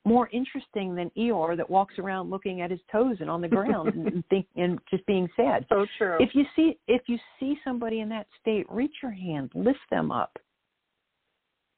more 0.05 0.29
interesting 0.33 0.95
than 0.95 1.09
Eeyore 1.17 1.55
that 1.57 1.69
walks 1.69 1.97
around 1.97 2.29
looking 2.29 2.61
at 2.61 2.69
his 2.69 2.81
toes 2.91 3.17
and 3.21 3.29
on 3.29 3.41
the 3.41 3.47
ground 3.47 3.93
and 3.95 4.23
think 4.29 4.45
and 4.55 4.79
just 4.89 5.05
being 5.05 5.27
sad. 5.35 5.65
So 5.69 5.85
true. 5.97 6.17
If 6.19 6.35
you 6.35 6.45
see 6.55 6.77
if 6.87 7.03
you 7.07 7.17
see 7.39 7.57
somebody 7.63 8.01
in 8.01 8.09
that 8.09 8.27
state, 8.39 8.65
reach 8.69 8.95
your 9.01 9.11
hand, 9.11 9.51
lift 9.55 9.79
them 9.89 10.11
up. 10.11 10.37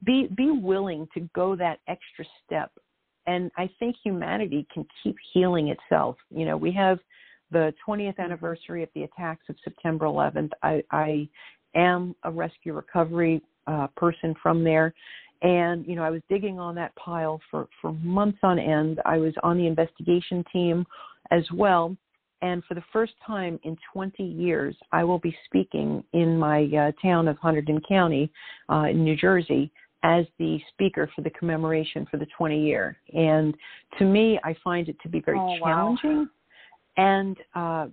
Be 0.06 0.28
be 0.34 0.50
willing 0.50 1.06
to 1.14 1.28
go 1.34 1.54
that 1.56 1.80
extra 1.88 2.24
step. 2.44 2.70
And 3.26 3.50
I 3.56 3.68
think 3.78 3.96
humanity 4.02 4.66
can 4.72 4.86
keep 5.02 5.16
healing 5.32 5.68
itself. 5.68 6.16
You 6.30 6.46
know, 6.46 6.56
we 6.56 6.72
have 6.72 6.98
the 7.50 7.74
20th 7.86 8.18
anniversary 8.18 8.82
of 8.82 8.88
the 8.94 9.02
attacks 9.02 9.44
of 9.48 9.56
September 9.62 10.06
11th. 10.06 10.50
I, 10.62 10.82
I 10.90 11.28
am 11.74 12.14
a 12.24 12.30
rescue 12.30 12.72
recovery 12.72 13.42
uh, 13.66 13.88
person 13.96 14.34
from 14.42 14.64
there. 14.64 14.94
And, 15.42 15.86
you 15.86 15.96
know, 15.96 16.02
I 16.02 16.10
was 16.10 16.22
digging 16.28 16.58
on 16.58 16.74
that 16.76 16.94
pile 16.96 17.40
for, 17.50 17.68
for 17.80 17.92
months 17.92 18.38
on 18.42 18.58
end. 18.58 19.00
I 19.04 19.18
was 19.18 19.34
on 19.42 19.58
the 19.58 19.66
investigation 19.66 20.44
team 20.52 20.86
as 21.30 21.44
well. 21.52 21.96
And 22.42 22.62
for 22.64 22.74
the 22.74 22.82
first 22.92 23.12
time 23.26 23.58
in 23.64 23.76
20 23.92 24.22
years, 24.22 24.76
I 24.92 25.04
will 25.04 25.18
be 25.18 25.36
speaking 25.46 26.04
in 26.12 26.38
my 26.38 26.64
uh, 26.64 26.92
town 27.02 27.28
of 27.28 27.36
Hunterdon 27.38 27.80
County 27.88 28.30
uh, 28.70 28.86
in 28.90 29.04
New 29.04 29.16
Jersey 29.16 29.70
as 30.02 30.24
the 30.38 30.60
speaker 30.72 31.10
for 31.14 31.22
the 31.22 31.30
commemoration 31.30 32.06
for 32.10 32.16
the 32.16 32.26
20 32.36 32.62
year. 32.62 32.96
And 33.14 33.56
to 33.98 34.04
me, 34.04 34.38
I 34.44 34.54
find 34.62 34.88
it 34.88 34.96
to 35.02 35.08
be 35.08 35.20
very 35.20 35.38
oh, 35.38 35.56
challenging. 35.58 36.18
Wow 36.18 36.26
and 36.96 37.36
uh, 37.54 37.86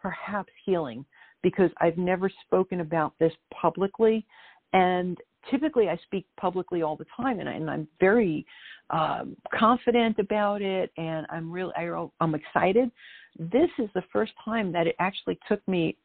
perhaps 0.00 0.50
healing 0.64 1.04
because 1.42 1.70
I've 1.80 1.96
never 1.96 2.30
spoken 2.46 2.80
about 2.80 3.14
this 3.18 3.32
publicly. 3.52 4.26
And 4.72 5.16
typically 5.50 5.88
I 5.88 5.98
speak 6.04 6.26
publicly 6.38 6.82
all 6.82 6.96
the 6.96 7.06
time 7.16 7.40
and, 7.40 7.48
I, 7.48 7.72
I'm 7.72 7.88
very 7.98 8.44
um, 8.90 9.36
confident 9.54 10.18
about 10.18 10.62
it 10.62 10.90
and 10.96 11.26
I'm 11.30 11.50
really, 11.50 11.72
I, 11.76 12.06
I'm 12.20 12.34
excited. 12.34 12.90
This 13.38 13.70
is 13.78 13.88
the 13.94 14.02
first 14.12 14.32
time 14.44 14.72
that 14.72 14.86
it 14.86 14.96
actually 14.98 15.38
took 15.48 15.66
me 15.66 15.96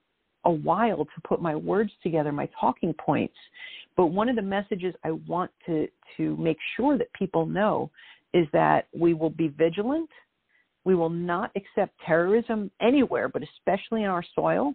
a 0.46 0.52
while 0.52 1.06
to 1.06 1.22
put 1.28 1.42
my 1.42 1.56
words 1.56 1.92
together, 2.02 2.32
my 2.32 2.50
talking 2.60 2.94
points. 2.94 3.36
But 3.98 4.08
one 4.08 4.30
of 4.30 4.36
the 4.36 4.42
messages 4.42 4.94
I 5.04 5.12
want 5.12 5.52
to, 5.66 5.88
to 6.18 6.36
make 6.38 6.58
sure 6.76 6.98
that 6.98 7.12
people 7.14 7.46
know 7.46 7.90
is 8.34 8.48
that 8.54 8.88
we 8.94 9.14
will 9.14 9.30
be 9.30 9.48
vigilant 9.48 10.10
we 10.86 10.96
will 10.96 11.10
not 11.10 11.52
accept 11.56 12.00
terrorism 12.06 12.72
anywhere, 12.80 13.28
but 13.28 13.44
especially 13.44 14.04
in 14.04 14.10
our 14.10 14.24
soil. 14.36 14.74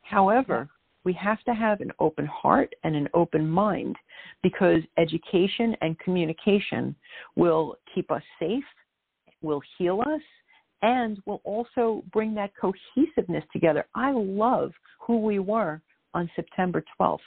However, 0.00 0.68
we 1.04 1.12
have 1.12 1.42
to 1.44 1.54
have 1.54 1.80
an 1.80 1.92
open 2.00 2.26
heart 2.26 2.74
and 2.82 2.96
an 2.96 3.08
open 3.14 3.48
mind 3.48 3.96
because 4.42 4.80
education 4.98 5.76
and 5.82 5.98
communication 5.98 6.96
will 7.36 7.76
keep 7.94 8.10
us 8.10 8.22
safe, 8.40 8.64
will 9.42 9.62
heal 9.78 10.00
us, 10.00 10.22
and 10.82 11.18
will 11.26 11.40
also 11.44 12.02
bring 12.12 12.34
that 12.34 12.52
cohesiveness 12.60 13.44
together. 13.52 13.86
I 13.94 14.12
love 14.12 14.72
who 14.98 15.18
we 15.18 15.38
were 15.38 15.80
on 16.14 16.30
September 16.34 16.82
12th. 16.98 17.18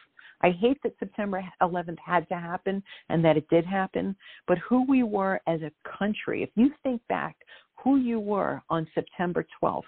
I 0.42 0.52
hate 0.52 0.78
that 0.84 0.96
September 1.00 1.42
11th 1.62 2.00
had 2.06 2.28
to 2.28 2.36
happen 2.36 2.84
and 3.10 3.24
that 3.24 3.38
it 3.38 3.48
did 3.50 3.66
happen, 3.66 4.16
but 4.46 4.58
who 4.58 4.86
we 4.86 5.04
were 5.04 5.40
as 5.48 5.62
a 5.62 5.72
country, 5.98 6.44
if 6.44 6.50
you 6.56 6.72
think 6.84 7.02
back 7.08 7.38
who 7.84 7.98
you 7.98 8.20
were 8.20 8.62
on 8.70 8.88
September 8.96 9.46
12th. 9.62 9.84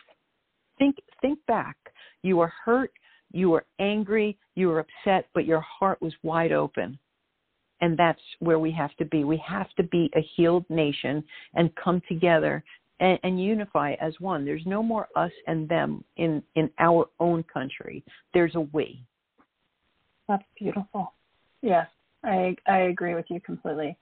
Think 0.78 0.98
think 1.22 1.40
back. 1.48 1.78
You 2.22 2.38
were 2.38 2.52
hurt, 2.64 2.92
you 3.32 3.50
were 3.50 3.66
angry, 3.80 4.38
you 4.56 4.68
were 4.68 4.80
upset, 4.80 5.28
but 5.34 5.46
your 5.46 5.62
heart 5.62 6.02
was 6.02 6.14
wide 6.24 6.52
open. 6.52 7.00
And 7.82 7.98
that's 7.98 8.22
where 8.40 8.60
we 8.60 8.72
have 8.72 8.96
to 8.98 9.06
be. 9.06 9.24
We 9.24 9.42
have 9.46 9.70
to 9.76 9.84
be 9.84 10.10
a 10.16 10.26
healed 10.36 10.66
nation 10.70 11.24
and 11.54 11.76
come 11.76 12.02
together 12.08 12.64
and, 13.00 13.20
and 13.24 13.42
unify 13.42 13.94
as 14.02 14.14
one. 14.20 14.46
There's 14.46 14.66
no 14.66 14.82
more 14.82 15.08
us 15.16 15.32
and 15.48 15.68
them 15.68 16.04
in 16.18 16.42
in 16.56 16.70
our 16.80 17.08
own 17.20 17.44
country. 17.44 18.04
There's 18.34 18.56
a 18.56 18.62
we. 18.62 19.04
That's 20.28 20.44
beautiful. 20.58 21.14
Yes, 21.62 21.88
I 22.24 22.56
I 22.68 22.80
agree 22.80 23.16
with 23.16 23.26
you 23.30 23.40
completely. 23.42 23.98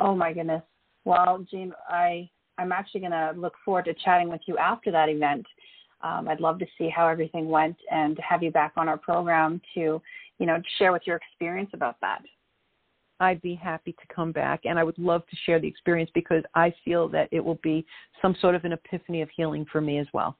Oh 0.00 0.14
my 0.14 0.32
goodness. 0.32 0.62
Well, 1.04 1.44
Jean, 1.50 1.72
I 1.88 2.28
I'm 2.58 2.72
actually 2.72 3.00
going 3.00 3.12
to 3.12 3.32
look 3.36 3.54
forward 3.64 3.84
to 3.86 3.94
chatting 3.94 4.28
with 4.28 4.40
you 4.46 4.58
after 4.58 4.90
that 4.90 5.08
event. 5.08 5.46
Um, 6.02 6.28
I'd 6.28 6.40
love 6.40 6.58
to 6.58 6.66
see 6.76 6.88
how 6.88 7.08
everything 7.08 7.48
went 7.48 7.76
and 7.90 8.18
have 8.18 8.42
you 8.42 8.50
back 8.50 8.72
on 8.76 8.88
our 8.88 8.98
program 8.98 9.60
to, 9.74 10.00
you 10.38 10.46
know, 10.46 10.60
share 10.78 10.92
with 10.92 11.02
your 11.06 11.16
experience 11.16 11.70
about 11.72 11.96
that. 12.00 12.22
I'd 13.20 13.42
be 13.42 13.54
happy 13.54 13.92
to 13.92 14.14
come 14.14 14.32
back 14.32 14.60
and 14.64 14.78
I 14.78 14.84
would 14.84 14.98
love 14.98 15.26
to 15.26 15.36
share 15.44 15.60
the 15.60 15.68
experience 15.68 16.10
because 16.14 16.42
I 16.54 16.72
feel 16.84 17.08
that 17.08 17.28
it 17.32 17.44
will 17.44 17.58
be 17.62 17.84
some 18.22 18.36
sort 18.40 18.54
of 18.54 18.64
an 18.64 18.72
epiphany 18.72 19.22
of 19.22 19.28
healing 19.36 19.66
for 19.70 19.80
me 19.80 19.98
as 19.98 20.06
well. 20.12 20.36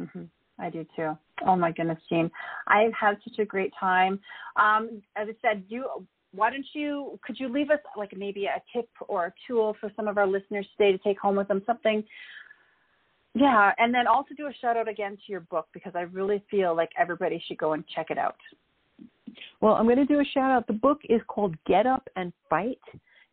Mm-hmm. 0.00 0.24
I 0.58 0.68
do 0.68 0.86
too. 0.94 1.16
Oh 1.46 1.56
my 1.56 1.72
goodness, 1.72 1.98
Jean. 2.08 2.30
I've 2.66 2.92
had 2.92 3.16
such 3.24 3.38
a 3.38 3.44
great 3.44 3.72
time. 3.80 4.20
Um, 4.60 5.02
as 5.16 5.28
I 5.28 5.34
said, 5.40 5.64
you 5.68 5.86
why 6.32 6.50
don't 6.50 6.66
you 6.74 7.18
could 7.24 7.38
you 7.38 7.48
leave 7.48 7.70
us 7.70 7.78
like 7.96 8.16
maybe 8.16 8.46
a 8.46 8.62
tip 8.72 8.88
or 9.08 9.26
a 9.26 9.32
tool 9.46 9.76
for 9.80 9.90
some 9.96 10.06
of 10.06 10.18
our 10.18 10.26
listeners 10.26 10.66
today 10.76 10.92
to 10.92 10.98
take 10.98 11.18
home 11.18 11.36
with 11.36 11.48
them 11.48 11.62
something 11.66 12.04
yeah 13.34 13.72
and 13.78 13.92
then 13.92 14.06
also 14.06 14.28
do 14.36 14.46
a 14.46 14.52
shout 14.60 14.76
out 14.76 14.88
again 14.88 15.16
to 15.16 15.32
your 15.32 15.40
book 15.40 15.66
because 15.72 15.92
i 15.96 16.02
really 16.02 16.42
feel 16.50 16.74
like 16.74 16.90
everybody 16.98 17.42
should 17.46 17.58
go 17.58 17.72
and 17.72 17.84
check 17.94 18.10
it 18.10 18.18
out 18.18 18.36
well 19.60 19.74
i'm 19.74 19.84
going 19.84 19.96
to 19.96 20.04
do 20.04 20.20
a 20.20 20.24
shout 20.24 20.50
out 20.50 20.66
the 20.66 20.72
book 20.72 21.00
is 21.08 21.20
called 21.28 21.54
get 21.66 21.86
up 21.86 22.08
and 22.16 22.32
fight 22.48 22.78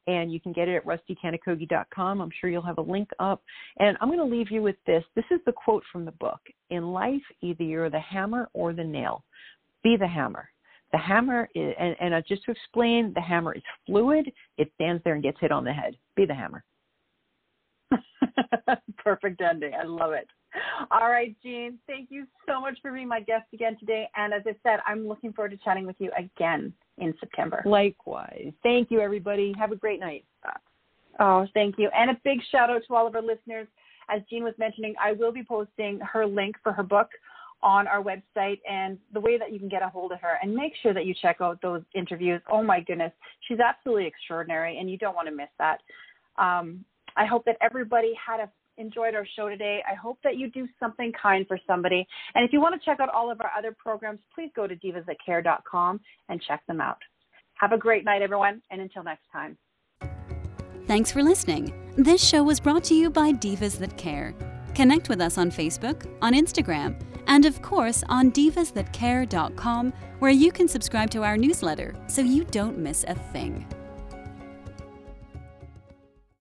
and 0.08 0.32
you 0.32 0.40
can 0.40 0.54
get 0.54 0.68
it 0.68 0.76
at 0.76 0.86
rustykanokogi.com. 0.86 2.22
I'm 2.22 2.32
sure 2.40 2.50
you'll 2.50 2.62
have 2.62 2.78
a 2.78 2.82
link 2.82 3.10
up. 3.20 3.44
And 3.78 3.98
I'm 4.00 4.08
going 4.08 4.20
to 4.20 4.26
leave 4.26 4.50
you 4.50 4.62
with 4.62 4.78
this. 4.88 5.04
This 5.16 5.26
is 5.32 5.40
the 5.46 5.52
quote 5.52 5.84
from 5.92 6.06
the 6.06 6.14
book. 6.14 6.40
In 6.70 6.94
life, 6.94 7.22
either 7.42 7.64
you're 7.64 7.90
the 7.90 8.00
hammer 8.00 8.50
or 8.54 8.74
the 8.74 8.84
nail. 8.84 9.24
Be 9.84 9.98
the 9.98 10.08
hammer. 10.08 10.50
The 10.94 10.98
hammer, 10.98 11.50
is, 11.54 11.74
and, 11.78 11.96
and 12.00 12.24
just 12.26 12.46
to 12.46 12.52
explain, 12.52 13.12
the 13.14 13.22
hammer 13.22 13.54
is 13.54 13.62
fluid. 13.86 14.32
It 14.58 14.72
stands 14.76 15.04
there 15.04 15.14
and 15.14 15.24
gets 15.24 15.38
hit 15.42 15.52
on 15.52 15.66
the 15.66 15.74
head. 15.74 15.98
Be 16.16 16.26
the 16.26 16.34
hammer. 16.34 16.64
Perfect 18.98 19.42
ending. 19.42 19.74
I 19.74 19.86
love 19.86 20.14
it. 20.14 20.28
All 20.92 21.10
right, 21.10 21.36
Jean, 21.44 21.78
thank 21.88 22.10
you 22.10 22.26
so 22.48 22.60
much 22.60 22.78
for 22.82 22.92
being 22.92 23.08
my 23.08 23.20
guest 23.20 23.46
again 23.54 23.78
today. 23.80 24.10
And 24.16 24.34
as 24.34 24.42
I 24.46 24.56
said, 24.64 24.80
I'm 24.88 25.08
looking 25.08 25.34
forward 25.34 25.52
to 25.52 25.58
chatting 25.58 25.86
with 25.86 25.98
you 26.00 26.12
again 26.18 26.74
in 26.98 27.14
September. 27.20 27.62
Likewise. 27.66 28.54
Thank 28.64 28.90
you, 28.90 29.00
everybody. 29.00 29.54
Have 29.58 29.72
a 29.72 29.76
great 29.76 30.00
night. 30.00 30.26
Oh, 31.20 31.48
thank 31.54 31.76
you. 31.78 31.90
And 31.96 32.12
a 32.12 32.18
big 32.24 32.40
shout 32.52 32.70
out 32.70 32.82
to 32.88 32.96
all 32.96 33.08
of 33.08 33.16
our 33.16 33.22
listeners. 33.22 33.68
As 34.10 34.22
Jean 34.30 34.44
was 34.44 34.54
mentioning, 34.58 34.94
I 35.04 35.12
will 35.14 35.32
be 35.32 35.44
posting 35.44 36.00
her 36.00 36.26
link 36.26 36.56
for 36.64 36.72
her 36.72 36.84
book 36.84 37.10
on 37.64 37.88
our 37.88 38.04
website 38.04 38.60
and 38.70 38.98
the 39.14 39.20
way 39.20 39.38
that 39.38 39.52
you 39.52 39.60
can 39.60 39.68
get 39.68 39.82
a 39.82 39.90
hold 39.90 40.12
of 40.12 40.22
her 40.22 40.38
and 40.42 40.54
make 40.54 40.74
sure 40.82 40.94
that 40.94 41.06
you 41.06 41.14
check 41.20 41.38
out 41.42 41.60
those 41.62 41.82
interviews. 41.96 42.42
Oh 42.52 42.62
my 42.62 42.80
goodness, 42.80 43.12
she's 43.48 43.60
absolutely 43.60 44.06
extraordinary 44.06 44.78
and 44.78 44.90
you 44.90 44.98
don't 44.98 45.16
want 45.16 45.28
to 45.28 45.34
miss 45.34 45.50
that. 45.58 45.82
Um, 46.38 46.86
I 47.18 47.26
hope 47.26 47.44
that 47.46 47.58
everybody 47.62 48.14
had 48.16 48.40
a, 48.40 48.50
enjoyed 48.78 49.16
our 49.16 49.28
show 49.36 49.50
today. 49.50 49.82
I 49.90 49.96
hope 49.96 50.20
that 50.24 50.38
you 50.38 50.50
do 50.50 50.68
something 50.80 51.12
kind 51.20 51.46
for 51.48 51.60
somebody. 51.68 52.08
And 52.36 52.46
if 52.46 52.54
you 52.54 52.62
want 52.62 52.80
to 52.80 52.86
check 52.86 53.00
out 53.00 53.10
all 53.10 53.32
of 53.32 53.42
our 53.42 53.52
other 53.58 53.76
programs, 53.78 54.20
please 54.34 54.52
go 54.56 54.68
to 54.68 54.76
divasthatcare.com 54.76 56.00
and 56.30 56.42
check 56.48 56.62
them 56.68 56.80
out. 56.80 57.00
Have 57.56 57.72
a 57.72 57.78
great 57.78 58.06
night, 58.06 58.22
everyone, 58.22 58.62
and 58.70 58.80
until 58.80 59.04
next 59.04 59.26
time. 59.32 59.58
Thanks 60.86 61.12
for 61.12 61.24
listening. 61.24 61.74
This 61.98 62.24
show 62.24 62.44
was 62.44 62.60
brought 62.60 62.84
to 62.86 62.94
you 62.94 63.10
by 63.10 63.34
Divas 63.34 63.78
That 63.80 63.98
Care. 63.98 64.34
Connect 64.76 65.10
with 65.10 65.20
us 65.20 65.40
on 65.40 65.50
Facebook, 65.50 66.08
on 66.22 66.34
Instagram, 66.34 67.02
and 67.26 67.46
of 67.46 67.62
course 67.64 68.04
on 68.10 68.32
divasthatcare.com, 68.32 69.92
where 70.20 70.32
you 70.32 70.52
can 70.52 70.68
subscribe 70.68 71.10
to 71.10 71.24
our 71.24 71.36
newsletter 71.36 71.96
so 72.08 72.22
you 72.22 72.44
don't 72.46 72.78
miss 72.78 73.04
a 73.08 73.16
thing. 73.16 73.66